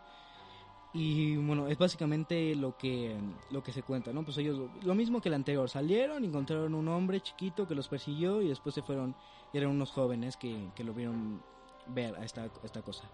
[0.94, 3.14] Y bueno, es básicamente lo que
[3.50, 4.24] lo que se cuenta, ¿no?
[4.24, 8.40] Pues ellos lo, mismo que el anterior, salieron, encontraron un hombre chiquito que los persiguió
[8.40, 9.14] y después se fueron,
[9.52, 11.42] y eran unos jóvenes que, que lo vieron
[11.88, 13.04] ver a esta, esta cosa.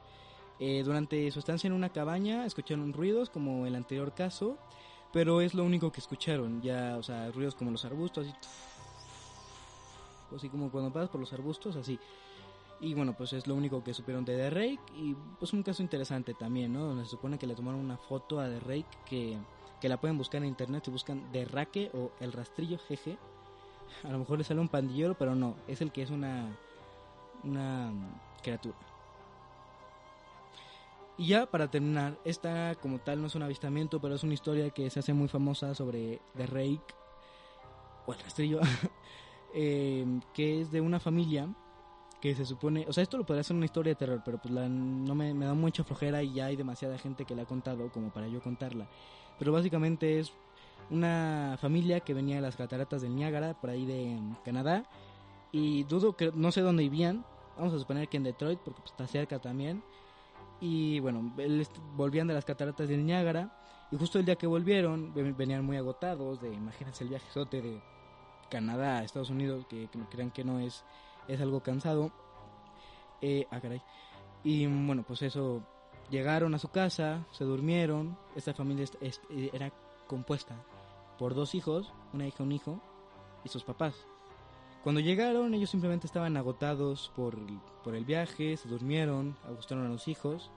[0.60, 4.56] Eh, durante su estancia en una cabaña escucharon ruidos como el anterior caso,
[5.12, 8.36] pero es lo único que escucharon, ya, o sea, ruidos como los arbustos, así,
[10.34, 11.98] así como cuando pasas por los arbustos, así.
[12.80, 14.80] Y bueno, pues es lo único que supieron de The Rake.
[14.96, 16.84] Y pues un caso interesante también, ¿no?
[16.84, 19.38] Donde se supone que le tomaron una foto a The Rake que,
[19.80, 23.16] que la pueden buscar en internet si buscan Derraque o El Rastrillo GG.
[24.04, 26.56] A lo mejor les sale un pandillero, pero no, es el que es una,
[27.44, 27.92] una
[28.42, 28.76] criatura.
[31.16, 34.70] Y ya para terminar, esta como tal no es un avistamiento, pero es una historia
[34.70, 36.94] que se hace muy famosa sobre The Rake,
[38.06, 38.60] o el rastrillo,
[39.54, 41.48] eh, que es de una familia
[42.24, 44.54] que se supone, o sea, esto lo podría ser una historia de terror, pero pues
[44.54, 47.44] la, no me, me da mucha flojera y ya hay demasiada gente que la ha
[47.44, 48.88] contado como para yo contarla.
[49.38, 50.32] Pero básicamente es
[50.88, 54.84] una familia que venía de las cataratas del Niágara, por ahí de mm, Canadá,
[55.52, 57.26] y dudo que, no sé dónde vivían,
[57.58, 59.82] vamos a suponer que en Detroit, porque pues, está cerca también,
[60.62, 61.30] y bueno,
[61.94, 63.54] volvían de las cataratas del Niágara,
[63.92, 67.82] y justo el día que volvieron, ven- venían muy agotados, de imagínense el viajezote de
[68.48, 70.84] Canadá a Estados Unidos, que, que crean que no es,
[71.28, 72.10] es algo cansado.
[73.20, 73.82] Eh, ah, caray.
[74.42, 75.62] Y bueno, pues eso,
[76.10, 78.86] llegaron a su casa, se durmieron, esta familia
[79.52, 79.72] era
[80.06, 80.54] compuesta
[81.18, 82.80] por dos hijos, una hija, un hijo,
[83.44, 83.94] y sus papás.
[84.82, 87.38] Cuando llegaron, ellos simplemente estaban agotados por,
[87.82, 90.50] por el viaje, se durmieron, agustaron a los hijos.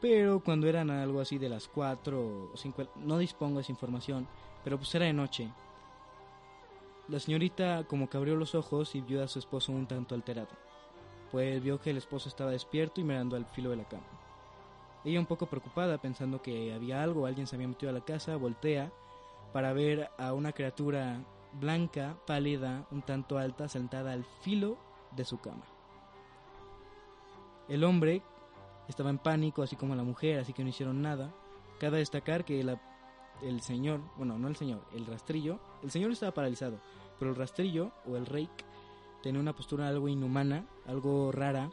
[0.00, 4.26] Pero cuando eran algo así de las 4 o 5, no dispongo de esa información,
[4.64, 5.50] pero pues era de noche.
[7.10, 10.50] La señorita como que abrió los ojos y vio a su esposo un tanto alterado,
[11.32, 14.06] pues vio que el esposo estaba despierto y mirando al filo de la cama.
[15.04, 18.36] Ella un poco preocupada, pensando que había algo, alguien se había metido a la casa,
[18.36, 18.92] voltea
[19.52, 24.78] para ver a una criatura blanca, pálida, un tanto alta, sentada al filo
[25.16, 25.64] de su cama.
[27.68, 28.22] El hombre
[28.86, 31.34] estaba en pánico, así como la mujer, así que no hicieron nada.
[31.80, 32.80] Cabe destacar que la-
[33.42, 36.78] el señor, bueno, no el señor, el rastrillo, el señor estaba paralizado,
[37.18, 38.64] pero el rastrillo o el rake
[39.22, 41.70] tenía una postura algo inhumana, algo rara,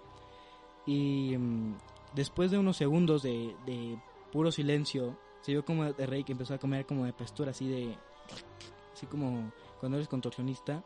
[0.86, 1.76] y mm,
[2.16, 4.00] después de unos segundos de, de
[4.32, 7.96] puro silencio, se vio como el rake empezó a comer como de postura así de,
[8.94, 10.84] así como cuando eres contorsionista,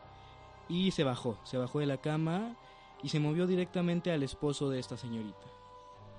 [0.67, 2.55] y se bajó, se bajó de la cama
[3.03, 5.47] y se movió directamente al esposo de esta señorita,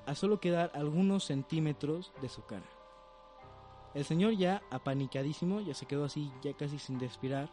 [0.06, 2.66] a solo quedar algunos centímetros de su cara.
[3.94, 7.50] El señor ya apanicadísimo, ya se quedó así, ya casi sin respirar,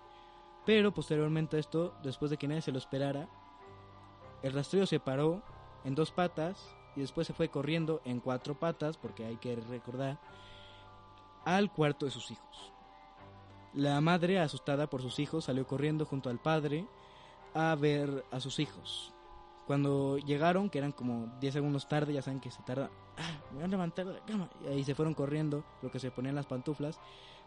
[0.65, 3.28] pero posteriormente a esto, después de que nadie se lo esperara,
[4.41, 5.41] el rastrillo se paró
[5.84, 10.19] en dos patas y después se fue corriendo en cuatro patas, porque hay que recordar,
[11.45, 12.73] al cuarto de sus hijos.
[13.73, 16.88] La madre, asustada por sus hijos, salió corriendo junto al padre
[17.54, 19.13] a ver a sus hijos.
[19.69, 23.58] Cuando llegaron, que eran como 10 segundos tarde, ya saben que se tarda, ah, me
[23.58, 24.49] voy a levantar de la cama.
[24.75, 26.99] Y se fueron corriendo, lo que se ponían las pantuflas.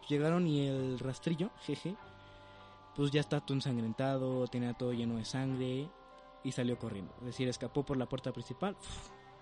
[0.08, 1.96] Llegaron y el rastrillo, jeje,
[2.94, 5.88] pues ya está todo ensangrentado, tenía todo lleno de sangre
[6.44, 7.12] y salió corriendo.
[7.22, 8.76] Es decir, escapó por la puerta principal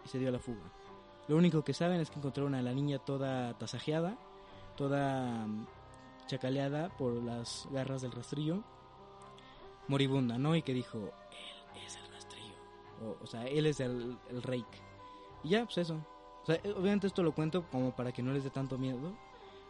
[0.02, 0.72] y se dio a la fuga.
[1.28, 4.16] Lo único que saben es que encontraron a la niña toda tasajeada,
[4.78, 5.66] toda mm,
[6.28, 8.62] chacaleada por las garras del rastrillo,
[9.86, 10.56] moribunda, ¿no?
[10.56, 12.09] Y que dijo, él es el.
[13.00, 14.82] O, o sea, él es el, el rake.
[15.42, 15.94] Y ya, pues eso.
[16.42, 19.12] O sea, eh, obviamente esto lo cuento como para que no les dé tanto miedo.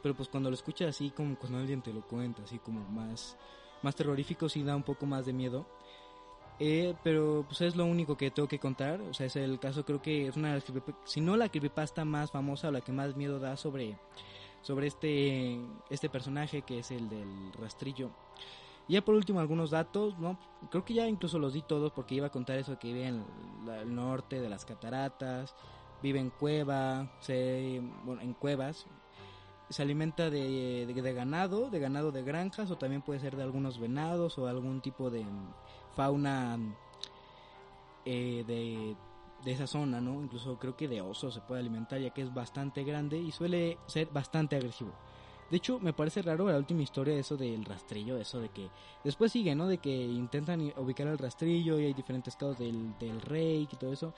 [0.03, 3.37] Pero pues cuando lo escuchas así, como cuando alguien te lo cuenta, así como más,
[3.83, 5.67] más terrorífico, sí da un poco más de miedo.
[6.59, 9.01] Eh, pero pues es lo único que tengo que contar.
[9.03, 10.59] O sea, es el caso, creo que es una
[11.05, 13.99] si no la creepypasta más famosa o la que más miedo da sobre,
[14.63, 18.11] sobre este, este personaje que es el del rastrillo.
[18.91, 20.37] Y ya por último algunos datos, ¿no?
[20.69, 23.25] Creo que ya incluso los di todos porque iba a contar eso que vive en
[23.69, 25.55] el norte de las cataratas,
[26.03, 28.87] vive en cueva, se, bueno, en cuevas,
[29.69, 33.79] se alimenta de, de- ganado, de ganado de granjas o también puede ser de algunos
[33.79, 35.25] venados o algún tipo de
[35.95, 36.59] fauna
[38.05, 38.97] eh, de,
[39.45, 40.21] de esa zona, ¿no?
[40.21, 43.79] Incluso creo que de osos se puede alimentar ya que es bastante grande y suele
[43.87, 44.91] ser bastante agresivo.
[45.51, 48.69] De hecho, me parece raro la última historia eso del rastrillo, eso de que
[49.03, 49.67] después sigue, ¿no?
[49.67, 53.93] De que intentan ubicar el rastrillo y hay diferentes casos del, del rey y todo
[53.93, 54.15] eso.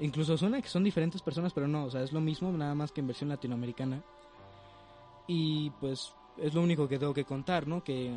[0.00, 2.92] Incluso suena que son diferentes personas, pero no, o sea, es lo mismo, nada más
[2.92, 4.04] que en versión latinoamericana.
[5.26, 7.82] Y pues es lo único que tengo que contar, ¿no?
[7.82, 8.14] Que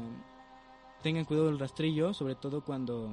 [1.02, 3.10] tengan cuidado del rastrillo, sobre todo cuando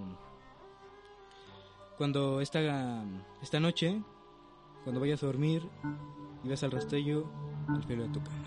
[1.97, 3.03] cuando esta
[3.43, 4.03] esta noche,
[4.85, 5.69] cuando vayas a dormir
[6.45, 7.25] y ves al rastrillo
[7.69, 8.47] al filo de tu cama.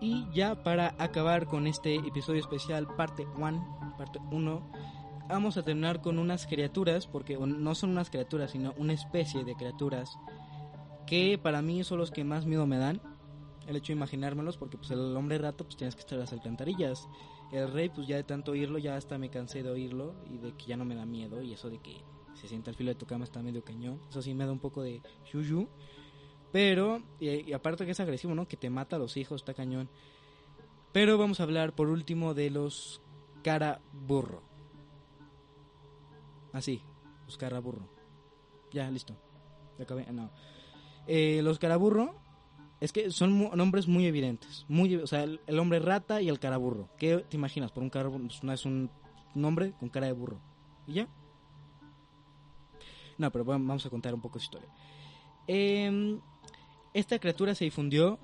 [0.00, 4.72] Y ya para acabar con este episodio especial, parte 1, parte 1,
[5.28, 9.56] vamos a terminar con unas criaturas, porque no son unas criaturas, sino una especie de
[9.56, 10.16] criaturas
[11.06, 13.00] que para mí son los que más miedo me dan.
[13.66, 16.32] El hecho de imaginármelos, porque pues el hombre rato pues tienes que estar en las
[16.32, 17.08] alcantarillas.
[17.50, 20.52] El rey pues ya de tanto oírlo, ya hasta me cansé de oírlo y de
[20.52, 22.94] que ya no me da miedo y eso de que se sienta al filo de
[22.94, 24.00] tu cama está medio cañón.
[24.08, 25.68] Eso sí me da un poco de yuyu.
[26.52, 28.48] Pero, y, aparte que es agresivo, ¿no?
[28.48, 29.88] Que te mata a los hijos, está cañón.
[30.92, 33.02] Pero vamos a hablar por último de los
[33.42, 34.42] cara burro.
[36.52, 36.82] Así,
[37.26, 37.88] los cara burro.
[38.72, 39.14] Ya, listo.
[39.78, 40.06] Ya acabé.
[40.12, 40.30] No.
[41.06, 42.14] Eh, los caraburro
[42.80, 44.66] es que son nombres muy evidentes.
[44.68, 46.90] Muy, o sea, el, hombre rata y el caraburro.
[46.98, 47.72] ¿Qué te imaginas?
[47.72, 48.90] Por un caraburro pues, no es un
[49.34, 50.40] nombre con cara de burro.
[50.86, 51.08] ¿Y ya?
[53.16, 54.68] No, pero bueno, vamos a contar un poco su historia.
[55.46, 56.20] Em,
[56.98, 58.18] esta criatura se difundió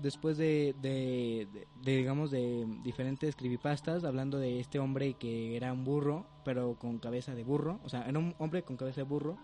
[0.00, 1.46] después de, de-
[1.82, 7.34] digamos, de diferentes creepypastas hablando de este hombre que era un burro, pero con cabeza
[7.34, 7.78] de burro.
[7.84, 9.36] O sea, era un hombre con cabeza de burro.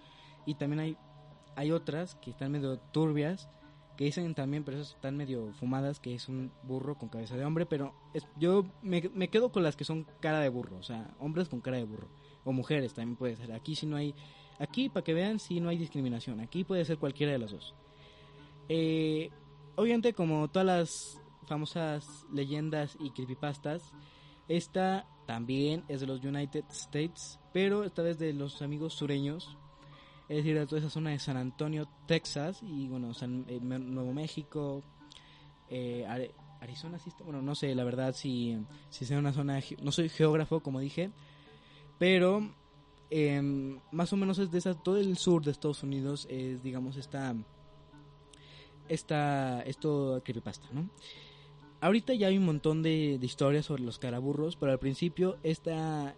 [0.46, 0.96] Y también hay,
[1.56, 3.48] hay otras que están medio turbias,
[3.96, 7.44] que dicen también, pero esas están medio fumadas, que es un burro con cabeza de
[7.44, 7.66] hombre.
[7.66, 11.14] Pero es- yo me, me quedo con las que son cara de burro, o sea,
[11.18, 12.08] hombres con cara de burro.
[12.44, 13.52] O mujeres también puede ser.
[13.52, 14.14] Aquí si no hay...
[14.60, 16.40] Aquí, para que vean, si no hay discriminación.
[16.40, 17.74] Aquí puede ser cualquiera de las dos.
[18.68, 19.30] Eh,
[19.76, 23.92] obviamente, como todas las famosas leyendas y creepypastas,
[24.48, 29.56] esta también es de los United States, pero esta vez de los amigos sureños,
[30.28, 34.12] es decir, de toda esa zona de San Antonio, Texas, y bueno, San, eh, Nuevo
[34.12, 34.82] México,
[35.70, 36.06] eh,
[36.60, 38.58] Arizona, sí está- bueno, no sé, la verdad, si,
[38.90, 41.10] si sea una zona, no soy geógrafo, como dije,
[41.98, 42.50] pero
[43.10, 46.96] em, más o menos es de esa, todo el sur de Estados Unidos es, digamos,
[46.96, 47.34] esta,
[48.88, 50.88] esta, esto creepypasta, ¿no?
[51.80, 56.16] Ahorita ya hay un montón de, de historias sobre los caraburros, pero al principio esta,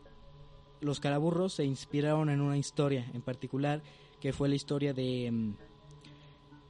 [0.80, 3.82] los caraburros se inspiraron en una historia en particular,
[4.20, 5.54] que fue la historia de, em,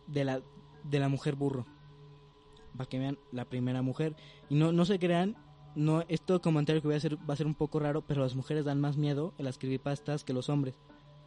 [0.09, 0.43] de, la,
[0.85, 1.67] de la mujer burro.
[2.77, 4.17] Para que vean la primera mujer.
[4.49, 5.37] Y no, no se crean,
[5.77, 8.35] no, esto comentario que voy a hacer va a ser un poco raro, pero las
[8.35, 10.75] mujeres dan más miedo en las creepypastas que los hombres.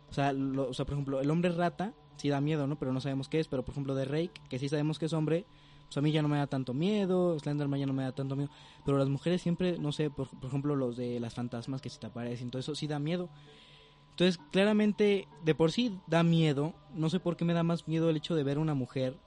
[0.10, 2.78] O sea, lo- o sea, por ejemplo, el hombre rata sí da miedo, ¿no?
[2.78, 3.48] Pero no sabemos qué es.
[3.48, 5.46] Pero, por ejemplo, de Rake, que sí sabemos que es hombre,
[5.86, 7.38] pues a mí ya no me da tanto miedo.
[7.40, 8.52] Slenderman ya no me da tanto miedo.
[8.86, 12.00] Pero las mujeres siempre, no sé, por, por ejemplo, los de las fantasmas que se
[12.00, 13.30] te aparecen, todo eso sí da miedo.
[14.12, 16.74] Entonces, claramente, de por sí da miedo.
[16.94, 19.18] No sé por qué me da más miedo el hecho de ver una mujer.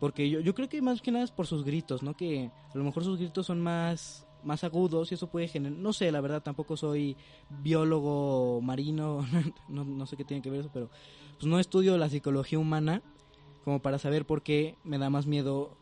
[0.00, 2.14] Porque yo, yo creo que más que nada es por sus gritos, ¿no?
[2.14, 5.78] Que a lo mejor sus gritos son más, más agudos y eso puede generar...
[5.78, 7.16] No sé, la verdad, tampoco soy
[7.62, 9.26] biólogo marino,
[9.68, 10.90] no, no sé qué tiene que ver eso, pero
[11.34, 13.02] pues no estudio la psicología humana
[13.64, 15.76] como para saber por qué me da más miedo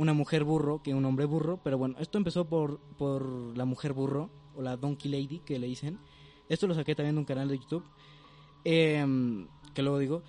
[0.00, 1.60] una mujer burro que un hombre burro.
[1.62, 5.66] Pero bueno, esto empezó por, por la mujer burro, o la Donkey Lady, que le
[5.66, 5.98] dicen.
[6.48, 7.84] Esto lo saqué también de un canal de YouTube,
[8.64, 10.22] em, que luego digo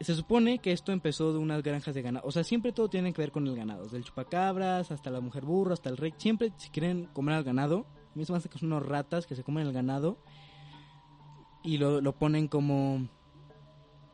[0.00, 2.26] se supone que esto empezó de unas granjas de ganado.
[2.26, 3.84] O sea, siempre todo tiene que ver con el ganado.
[3.84, 6.14] Desde el chupacabras hasta la mujer burro, hasta el rey.
[6.16, 7.86] Siempre si quieren comer al ganado.
[8.16, 10.18] A hace que son unos ratas que se comen el ganado.
[11.62, 13.08] Y lo, lo ponen como...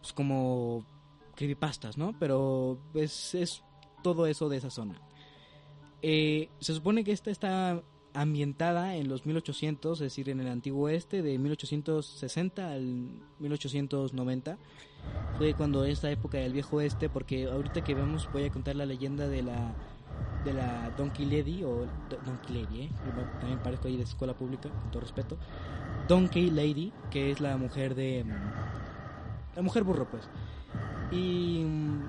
[0.01, 0.85] Pues como
[1.35, 2.15] creepypastas, ¿no?
[2.19, 3.65] Pero es, es
[4.03, 5.01] todo eso de esa zona.
[6.03, 7.83] Eh, se supone que esta está
[8.15, 13.09] ambientada en los 1800, es decir, en el antiguo oeste, de 1860 al
[13.41, 14.57] 1890
[15.37, 18.87] fue cuando esta época del viejo oeste, porque ahorita que vemos voy a contar la
[18.87, 19.75] leyenda de la
[20.45, 22.91] de la Donkey Lady o Do- Donkey Lady, ¿eh?
[23.41, 25.37] También parezco ahí de escuela pública, con todo respeto.
[26.07, 30.29] Donkey Lady, que es la mujer de mm, la mujer burro, pues.
[31.11, 32.03] Y mm,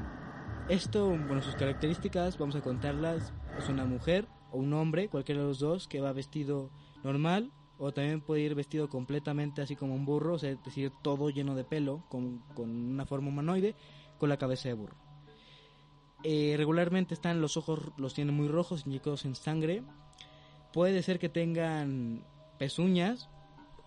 [0.70, 3.32] esto, bueno, sus características, vamos a contarlas.
[3.58, 6.70] Es una mujer o un hombre, cualquiera de los dos, que va vestido
[7.04, 10.92] normal, o también puede ir vestido completamente así como un burro, o sea, es decir,
[11.02, 13.76] todo lleno de pelo, con, con una forma humanoide,
[14.18, 14.96] con la cabeza de burro.
[16.24, 19.84] Eh, regularmente están los ojos, los tienen muy rojos, inyectados en sangre.
[20.74, 22.24] Puede ser que tengan
[22.58, 23.30] pezuñas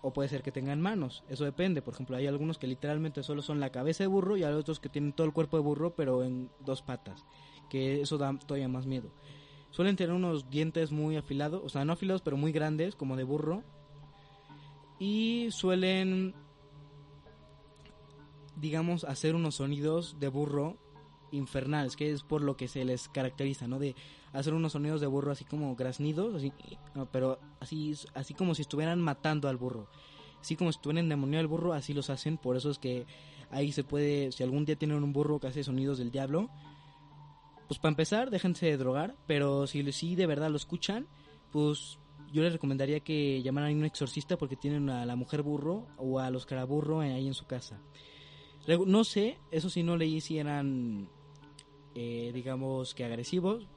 [0.01, 1.81] o puede ser que tengan manos, eso depende.
[1.81, 4.79] Por ejemplo, hay algunos que literalmente solo son la cabeza de burro y hay otros
[4.79, 7.25] que tienen todo el cuerpo de burro pero en dos patas,
[7.69, 9.11] que eso da todavía más miedo.
[9.71, 13.23] Suelen tener unos dientes muy afilados, o sea, no afilados pero muy grandes, como de
[13.23, 13.63] burro.
[14.99, 16.33] Y suelen,
[18.55, 20.77] digamos, hacer unos sonidos de burro
[21.31, 23.79] infernales, que es por lo que se les caracteriza, ¿no?
[23.79, 23.95] De
[24.33, 26.51] hacer unos sonidos de burro así como graznidos, así,
[27.11, 29.87] pero así, así como si estuvieran matando al burro.
[30.41, 33.05] Así como si estuvieran endemoniado al burro, así los hacen, por eso es que
[33.51, 36.49] ahí se puede, si algún día tienen un burro que hace sonidos del diablo,
[37.69, 41.07] pues para empezar, déjense de drogar, pero si sí de verdad lo escuchan,
[41.51, 41.99] pues
[42.33, 46.17] yo les recomendaría que llamaran a un exorcista porque tienen a la mujer burro o
[46.17, 47.79] a los caraburro ahí en su casa.
[48.87, 51.09] No sé, eso sí no leí si eran,
[51.93, 53.67] eh, digamos que agresivos.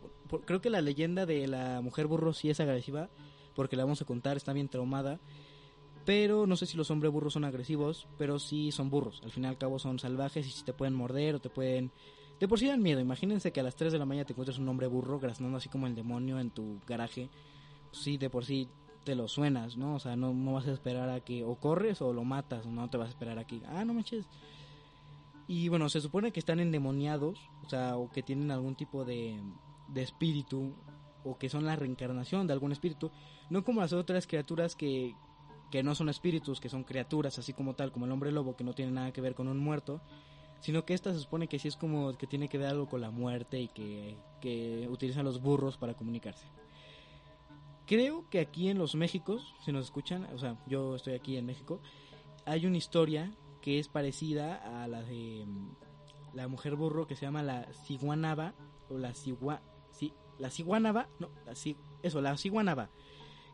[0.46, 3.10] Creo que la leyenda de la mujer burro sí es agresiva,
[3.54, 5.20] porque la vamos a contar, está bien traumada.
[6.06, 9.20] Pero no sé si los hombres burros son agresivos, pero sí son burros.
[9.22, 11.92] Al fin y al cabo son salvajes y si te pueden morder o te pueden...
[12.42, 12.98] De por sí dan miedo.
[12.98, 15.68] Imagínense que a las 3 de la mañana te encuentres un hombre burro graznando así
[15.68, 17.30] como el demonio en tu garaje.
[17.92, 18.68] Sí, de por sí
[19.04, 19.94] te lo suenas, ¿no?
[19.94, 22.90] O sea, no, no vas a esperar a que o corres o lo matas, no
[22.90, 23.62] te vas a esperar aquí.
[23.68, 24.26] Ah, no manches.
[25.46, 29.40] Y bueno, se supone que están endemoniados, o sea, o que tienen algún tipo de,
[29.86, 30.74] de espíritu,
[31.22, 33.12] o que son la reencarnación de algún espíritu,
[33.50, 35.14] no como las otras criaturas que,
[35.70, 38.64] que no son espíritus, que son criaturas así como tal, como el hombre lobo, que
[38.64, 40.00] no tiene nada que ver con un muerto,
[40.62, 43.02] sino que esta se supone que sí es como que tiene que ver algo con
[43.02, 46.46] la muerte y que, que utilizan los burros para comunicarse.
[47.86, 51.44] Creo que aquí en los Méxicos, si nos escuchan, o sea, yo estoy aquí en
[51.46, 51.80] México,
[52.46, 55.68] hay una historia que es parecida a la de mm,
[56.34, 58.54] la mujer burro que se llama la ciguanaba
[58.88, 59.60] o la cigua,
[59.90, 62.88] sí, la ciguanaba, no, la ci- eso, la ciguanaba,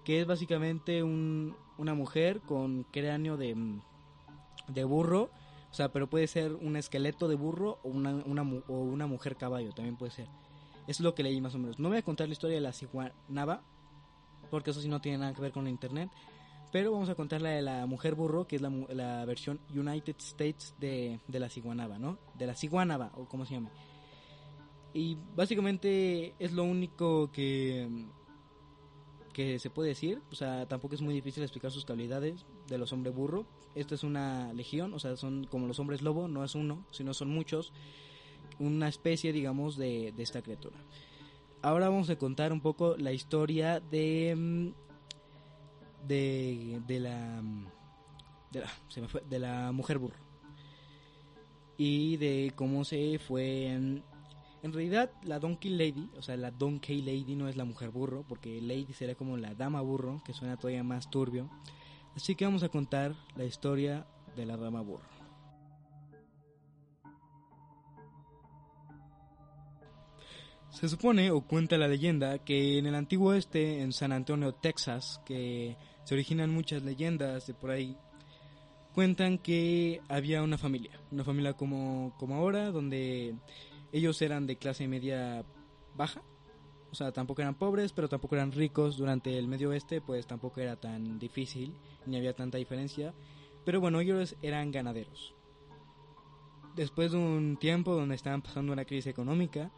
[0.04, 3.80] que es básicamente un, una mujer con cráneo de, mm,
[4.68, 5.30] de burro,
[5.70, 9.36] o sea, pero puede ser un esqueleto de burro o una, una, o una mujer
[9.36, 10.28] caballo, también puede ser.
[10.86, 11.78] Es lo que leí más o menos.
[11.78, 13.62] No voy a contar la historia de la ciguanaba,
[14.50, 16.10] porque eso sí no tiene nada que ver con la internet.
[16.72, 20.16] Pero vamos a contar la de la mujer burro, que es la, la versión United
[20.18, 22.18] States de, de la ciguanaba, ¿no?
[22.34, 23.70] De la ciguanaba, o como se llame.
[24.92, 28.06] Y básicamente es lo único que,
[29.32, 30.22] que se puede decir.
[30.30, 33.46] O sea, tampoco es muy difícil explicar sus cualidades de los hombres burro.
[33.74, 37.14] Esta es una legión, o sea, son como los hombres lobo, no es uno, sino
[37.14, 37.72] son muchos.
[38.58, 40.76] Una especie, digamos, de, de esta criatura.
[41.62, 44.68] Ahora vamos a contar un poco la historia de mm,
[46.06, 47.66] de, la mm,
[48.52, 48.70] de la
[49.28, 50.16] de la mujer burro
[51.76, 54.02] y de cómo se fue en,
[54.62, 58.24] en realidad la donkey lady o sea la donkey lady no es la mujer burro
[58.26, 61.48] porque lady sería como la dama burro que suena todavía más turbio
[62.18, 64.04] así que vamos a contar la historia
[64.34, 65.06] de la dama burro.
[70.70, 75.20] Se supone o cuenta la leyenda que en el antiguo oeste, en San Antonio, Texas,
[75.24, 77.96] que se originan muchas leyendas de por ahí,
[78.94, 83.36] cuentan que había una familia, una familia como, como ahora, donde
[83.92, 85.44] ellos eran de clase media
[85.94, 86.20] baja,
[86.90, 88.96] o sea, tampoco eran pobres, pero tampoco eran ricos.
[88.96, 91.74] Durante el medio oeste, pues tampoco era tan difícil,
[92.06, 93.14] ni había tanta diferencia,
[93.64, 95.34] pero bueno, ellos eran ganaderos.
[96.74, 99.70] Después de un tiempo donde estaban pasando una crisis económica,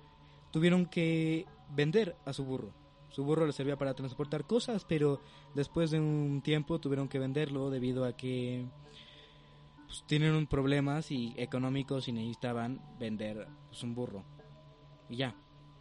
[0.51, 2.73] tuvieron que vender a su burro.
[3.09, 5.21] Su burro les servía para transportar cosas, pero
[5.55, 8.67] después de un tiempo tuvieron que venderlo debido a que
[9.87, 14.23] pues, tienen problemas y económicos y necesitaban vender pues, un burro.
[15.09, 15.35] Y ya,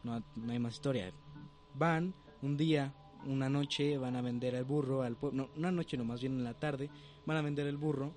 [0.03, 1.11] no, hay más historia.
[1.73, 2.93] Van un día,
[3.25, 5.43] una noche, van a vender el burro al pueblo.
[5.43, 6.89] No, una noche no, más bien en la tarde,
[7.25, 8.13] van a vender el burro.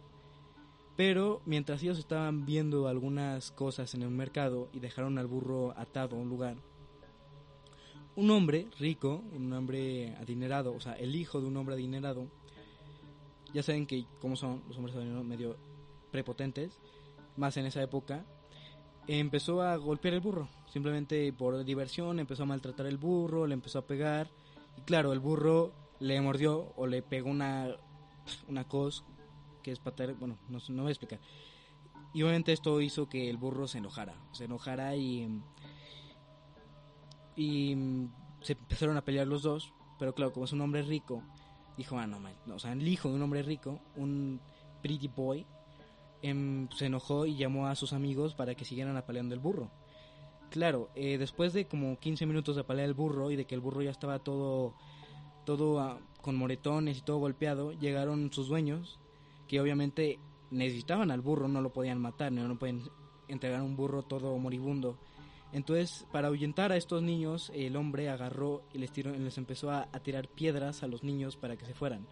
[0.96, 6.16] Pero mientras ellos estaban viendo algunas cosas en el mercado y dejaron al burro atado
[6.16, 6.56] a un lugar,
[8.14, 12.26] un hombre rico, un hombre adinerado, o sea, el hijo de un hombre adinerado,
[13.54, 15.56] ya saben que como son los hombres medio
[16.10, 16.78] prepotentes,
[17.36, 18.26] más en esa época,
[19.06, 23.80] empezó a golpear el burro, simplemente por diversión, empezó a maltratar el burro, le empezó
[23.80, 24.30] a pegar,
[24.76, 27.68] y claro, el burro le mordió o le pegó una,
[28.48, 29.04] una cos
[29.62, 31.20] que es patar, bueno, no, no voy a explicar.
[32.14, 35.42] Y obviamente esto hizo que el burro se enojara, se enojara y
[37.36, 37.76] y
[38.42, 41.22] se empezaron a pelear los dos, pero claro, como es un hombre rico,
[41.76, 44.40] dijo, ah, no, man, no, o sea, el hijo de un hombre rico, un
[44.82, 45.46] pretty boy,
[46.22, 49.70] em, se enojó y llamó a sus amigos para que siguieran apaleando el burro.
[50.50, 53.60] Claro, eh, después de como 15 minutos de apalear el burro y de que el
[53.60, 54.74] burro ya estaba todo,
[55.44, 59.00] todo ah, con moretones y todo golpeado, llegaron sus dueños,
[59.48, 60.18] que obviamente
[60.50, 62.82] necesitaban al burro, no lo podían matar, no, no pueden
[63.28, 64.98] entregar un burro todo moribundo.
[65.52, 69.88] Entonces, para ahuyentar a estos niños, el hombre agarró y les, tiró, les empezó a,
[69.92, 72.06] a tirar piedras a los niños para que se fueran.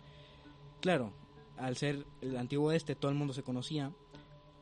[0.81, 1.13] Claro,
[1.61, 3.93] al ser el antiguo este, todo el mundo se conocía.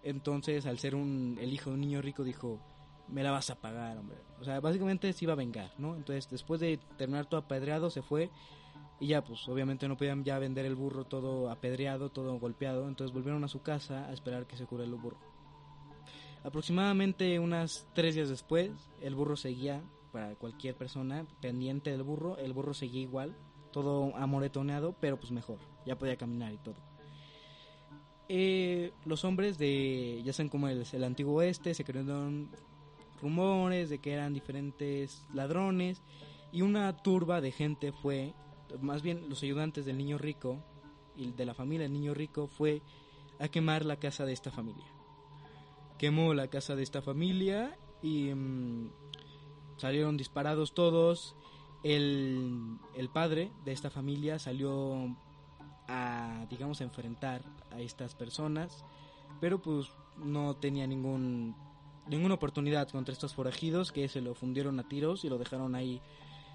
[0.03, 2.61] Entonces, al ser un, el hijo de un niño rico, dijo,
[3.09, 4.19] me la vas a pagar, hombre.
[4.41, 5.97] O sea, básicamente se iba a vengar, ¿no?
[5.97, 8.31] Entonces, después de terminar todo apedreado, se fue.
[9.01, 12.89] Y ya, pues, obviamente no podían ya vender el burro todo apedreado, todo golpeado.
[12.89, 15.19] Entonces, volvieron a su casa a esperar que se cure el burro.
[16.45, 18.71] Aproximadamente unas tres días después,
[19.01, 19.83] el burro seguía,
[20.13, 23.37] para cualquier persona pendiente del burro, el burro seguía igual,
[23.73, 26.88] todo amoretoneado, pero pues mejor, ya podía caminar y todo.
[28.29, 32.51] Eh, los hombres de, ya saben como el, el antiguo oeste, se crearon
[33.23, 36.03] rumores de que eran diferentes ladrones
[36.53, 38.35] y una turba de gente fue,
[38.81, 40.63] más bien los ayudantes del niño rico
[41.17, 42.83] y de la familia del niño rico fue
[43.39, 44.87] a quemar la casa de esta familia.
[45.99, 48.91] Quemó la casa de esta familia y mm,
[49.77, 51.35] salieron disparados todos.
[51.83, 55.17] El, el padre de esta familia salió
[55.89, 58.85] a, digamos, enfrentar a estas personas,
[59.41, 59.87] pero pues
[60.17, 61.57] no tenía ningún
[62.09, 66.01] ninguna oportunidad contra estos forajidos que se lo fundieron a tiros y lo dejaron ahí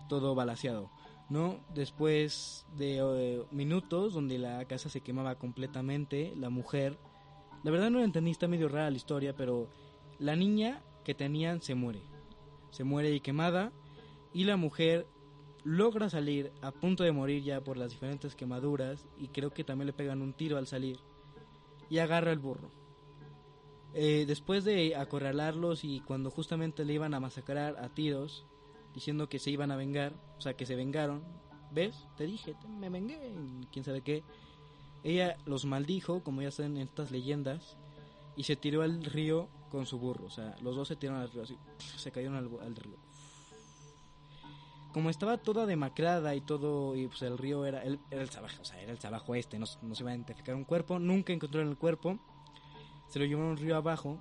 [0.10, 0.90] todo balaseado.
[1.30, 1.60] ¿no?
[1.74, 6.98] Después de eh, minutos donde la casa se quemaba completamente, la mujer,
[7.64, 9.70] la verdad no lo entendí, está medio rara la historia, pero
[10.20, 12.02] la niña que tenían se muere.
[12.72, 13.72] Se muere y quemada
[14.34, 15.08] y la mujer
[15.64, 19.88] logra salir a punto de morir ya por las diferentes quemaduras y creo que también
[19.88, 21.00] le pegan un tiro al salir
[21.90, 22.70] y agarra el burro.
[23.94, 28.46] Eh, después de acorralarlos y cuando justamente le iban a masacrar a tiros,
[28.94, 31.24] diciendo que se iban a vengar, o sea, que se vengaron,
[31.72, 32.08] ¿ves?
[32.18, 33.34] Te dije, me vengué,
[33.72, 34.24] quién sabe qué.
[35.04, 37.78] Ella los maldijo, como ya en estas leyendas,
[38.36, 41.32] y se tiró al río con su burro, o sea, los dos se tiraron al
[41.32, 42.98] río, así, se cayeron al, al río.
[44.94, 48.62] Como estaba toda demacrada y todo, y pues el río era el, era el salvaje,
[48.62, 51.70] o sea, era el salvaje este, no, se iba a identificar un cuerpo, nunca encontraron
[51.72, 52.20] el cuerpo,
[53.08, 54.20] se lo llevaron río abajo,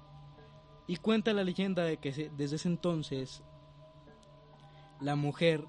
[0.86, 3.42] y cuenta la leyenda de que se- desde ese entonces
[5.00, 5.66] la mujer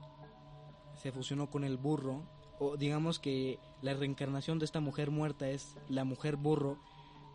[0.95, 2.23] se fusionó con el burro,
[2.59, 6.77] o digamos que la reencarnación de esta mujer muerta es la mujer burro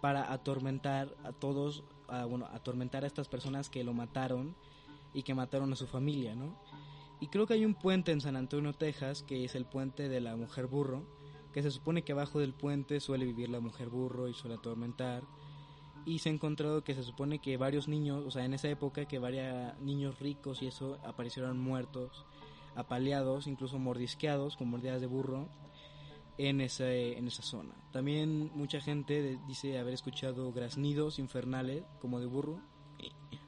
[0.01, 1.85] para atormentar a todos,
[2.31, 4.57] bueno, atormentar a estas personas que lo mataron
[5.13, 6.57] y que mataron a su familia, ¿no?
[7.21, 10.21] Y creo que hay un puente en San Antonio, Texas, que es el puente de
[10.21, 11.05] la mujer burro,
[11.53, 15.25] que se supone que abajo del puente suele vivir la mujer burro y suele atormentar.
[16.05, 19.07] Y se ha encontrado que se supone que varios niños, o sea, en esa época
[19.07, 22.25] que varios niños ricos y eso aparecieron muertos,
[22.77, 25.49] apaleados, incluso mordisqueados con mordidas de burro
[26.39, 27.75] en ese, en esa zona.
[27.91, 32.61] También mucha gente dice haber escuchado graznidos infernales como de burro,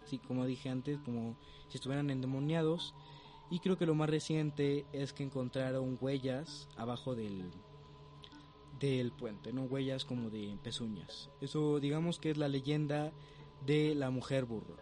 [0.02, 1.36] así como dije antes, como
[1.68, 2.94] si estuvieran endemoniados.
[3.50, 7.50] Y creo que lo más reciente es que encontraron huellas abajo del,
[8.78, 9.64] del puente, ¿no?
[9.64, 11.30] Huellas como de pezuñas.
[11.40, 13.12] Eso digamos que es la leyenda
[13.66, 14.76] de la mujer burro.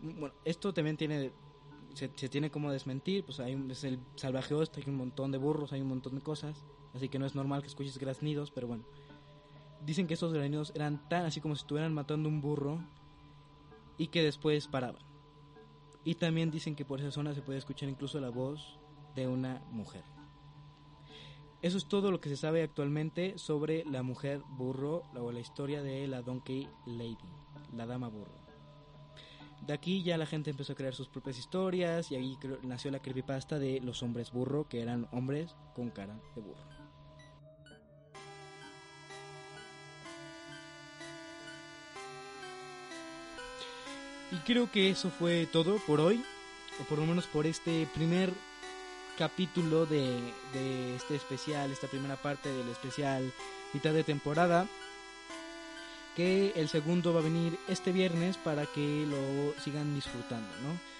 [0.00, 1.32] Bueno, esto también tiene
[1.96, 5.72] se, tiene como desmentir, pues hay es el salvaje oeste, hay un montón de burros,
[5.72, 6.64] hay un montón de cosas,
[6.94, 8.84] así que no es normal que escuches graznidos, pero bueno.
[9.84, 12.80] Dicen que estos graznidos eran tan así como si estuvieran matando un burro
[13.96, 15.02] y que después paraban.
[16.06, 18.78] Y también dicen que por esa zona se puede escuchar incluso la voz
[19.16, 20.04] de una mujer.
[21.62, 25.82] Eso es todo lo que se sabe actualmente sobre la mujer burro o la historia
[25.82, 27.18] de la Donkey Lady,
[27.74, 28.38] la dama burro.
[29.66, 33.00] De aquí ya la gente empezó a crear sus propias historias y ahí nació la
[33.00, 36.85] creepypasta de los hombres burro, que eran hombres con cara de burro.
[44.32, 46.24] Y creo que eso fue todo por hoy,
[46.80, 48.32] o por lo menos por este primer
[49.16, 50.20] capítulo de,
[50.52, 53.32] de este especial, esta primera parte del especial
[53.72, 54.66] mitad de temporada.
[56.16, 60.96] Que el segundo va a venir este viernes para que lo sigan disfrutando, ¿no?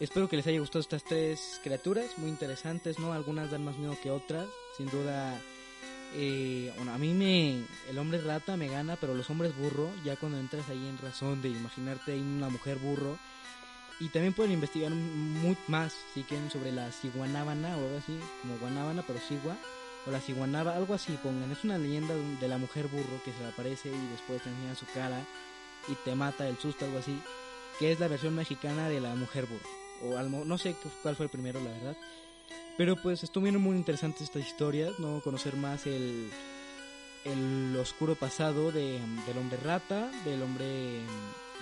[0.00, 3.12] Espero que les haya gustado estas tres criaturas, muy interesantes, ¿no?
[3.12, 5.38] Algunas dan más miedo que otras, sin duda.
[6.14, 7.64] Eh, a mí me.
[7.88, 11.40] El hombre rata me gana, pero los hombres burro, ya cuando entras ahí en razón
[11.42, 13.18] de imaginarte ahí una mujer burro.
[14.00, 18.58] Y también pueden investigar muy más, si quieren, sobre la ciguanábana o algo así, como
[18.58, 19.56] guanábana, pero cigua,
[20.06, 21.52] o la ciguanaba, algo así, pongan.
[21.52, 24.86] Es una leyenda de la mujer burro que se aparece y después te enseña su
[24.86, 25.22] cara
[25.86, 27.20] y te mata el susto, algo así,
[27.78, 29.68] que es la versión mexicana de la mujer burro.
[30.02, 31.96] O no sé cuál fue el primero, la verdad.
[32.80, 35.20] Pero pues estuvieron muy interesantes estas historias, ¿no?
[35.20, 36.30] Conocer más el,
[37.26, 41.02] el oscuro pasado de, del hombre rata, del hombre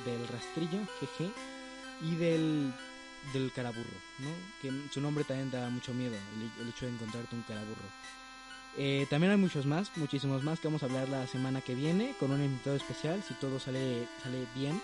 [0.05, 1.33] del rastrillo, jeje,
[2.03, 2.73] y del,
[3.33, 3.83] del caraburro,
[4.21, 4.29] ¿no?
[4.63, 6.15] Que su nombre también da mucho miedo,
[6.61, 7.89] el, hecho de encontrarte un caraburro.
[8.77, 12.15] Eh, también hay muchos más, muchísimos más que vamos a hablar la semana que viene
[12.21, 14.81] con un invitado especial, si todo sale, sale bien.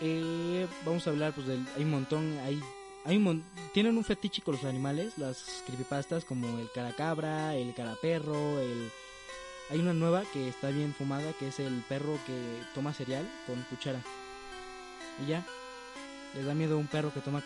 [0.00, 2.62] Eh, vamos a hablar, pues, del, hay un montón, hay,
[3.08, 3.42] hay un
[3.72, 8.90] tienen un fetiche con los animales, las creepypastas como el caracabra, el caraperro, el,
[9.70, 12.34] Hay una nueva que está bien fumada, que es el perro que
[12.74, 14.02] toma cereal con cuchara.
[15.22, 15.46] Y ya.
[16.34, 17.42] Les da miedo un perro que toma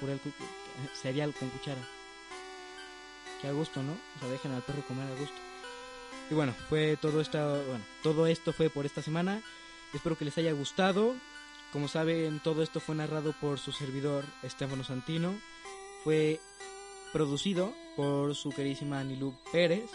[0.94, 1.82] cereal, con cuchara.
[3.40, 3.92] Que a gusto, ¿no?
[3.92, 5.36] O sea, dejen al perro comer a gusto.
[6.28, 7.38] Y bueno, fue todo esto,
[7.68, 9.40] bueno, todo esto fue por esta semana.
[9.94, 11.14] Espero que les haya gustado.
[11.72, 15.34] Como saben, todo esto fue narrado por su servidor Estefano Santino.
[16.04, 16.40] Fue
[17.12, 19.90] producido por su queridísima Anilú Pérez.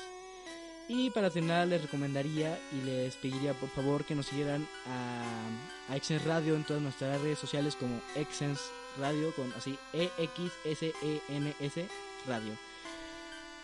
[0.89, 5.49] Y para terminar les recomendaría y les pediría por favor que nos siguieran a,
[5.91, 8.61] a Exens Radio en todas nuestras redes sociales como Exens
[8.97, 10.93] Radio con así E X E
[11.27, 11.85] N S
[12.25, 12.53] Radio.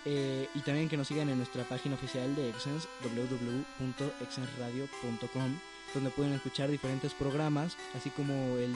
[0.05, 5.59] Eh, y también que nos sigan en nuestra página oficial de Exens www.exensradio.com
[5.93, 8.73] donde pueden escuchar diferentes programas, así como el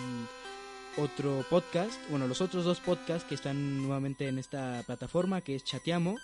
[0.97, 5.63] otro podcast, bueno, los otros dos podcasts que están nuevamente en esta plataforma, que es
[5.63, 6.17] Chateamo,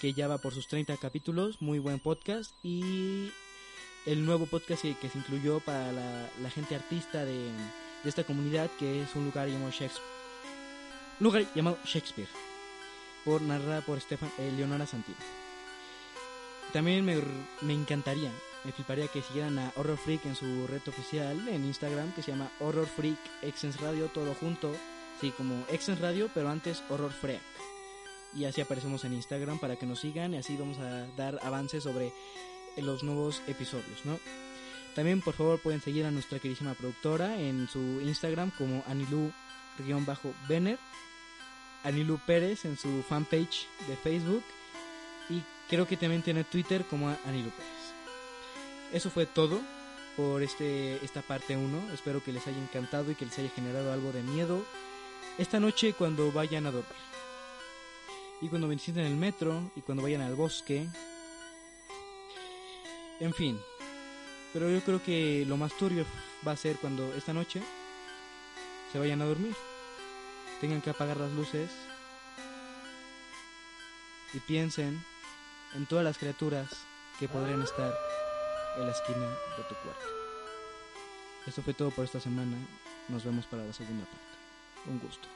[0.00, 3.30] que ya va por sus 30 capítulos, muy buen podcast, y
[4.06, 7.48] el nuevo podcast que, se incluyó para la, gente artista de,
[8.04, 10.08] esta comunidad, que es un lugar llamado Shakespeare.
[11.20, 12.28] Lugar llamado Shakespeare,
[13.24, 15.18] por narrada por Stefan, eh, Leonora Santino.
[16.72, 17.16] También me,
[17.62, 18.30] me encantaría
[18.64, 22.32] me fliparía que siguieran a Horror Freak en su red oficial en Instagram que se
[22.32, 24.74] llama Horror Freak Exens Radio, todo junto,
[25.20, 27.40] sí, como Exens Radio, pero antes Horror Freak.
[28.34, 31.84] Y así aparecemos en Instagram para que nos sigan y así vamos a dar avances
[31.84, 32.12] sobre
[32.76, 34.18] los nuevos episodios, ¿no?
[34.94, 40.78] También por favor pueden seguir a nuestra queridísima productora en su Instagram como Anilu-Benner,
[41.84, 44.42] Anilu Pérez en su fanpage de Facebook
[45.30, 47.87] y creo que también tiene Twitter como Anilu Pérez
[48.92, 49.60] eso fue todo
[50.16, 51.92] por este, esta parte 1.
[51.92, 54.64] Espero que les haya encantado y que les haya generado algo de miedo
[55.38, 56.92] esta noche cuando vayan a dormir.
[58.40, 60.88] Y cuando visiten el metro y cuando vayan al bosque.
[63.20, 63.60] En fin.
[64.52, 66.04] Pero yo creo que lo más turbio
[66.46, 67.62] va a ser cuando esta noche
[68.92, 69.54] se vayan a dormir.
[70.60, 71.70] Tengan que apagar las luces.
[74.34, 75.02] Y piensen
[75.74, 76.68] en todas las criaturas
[77.18, 77.92] que podrían estar
[78.78, 79.26] en la esquina
[79.56, 80.06] de tu cuarto.
[81.46, 82.56] Esto fue todo por esta semana.
[83.08, 84.18] Nos vemos para la segunda parte.
[84.86, 85.28] Un gusto.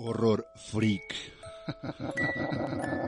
[0.00, 1.14] Horror freak.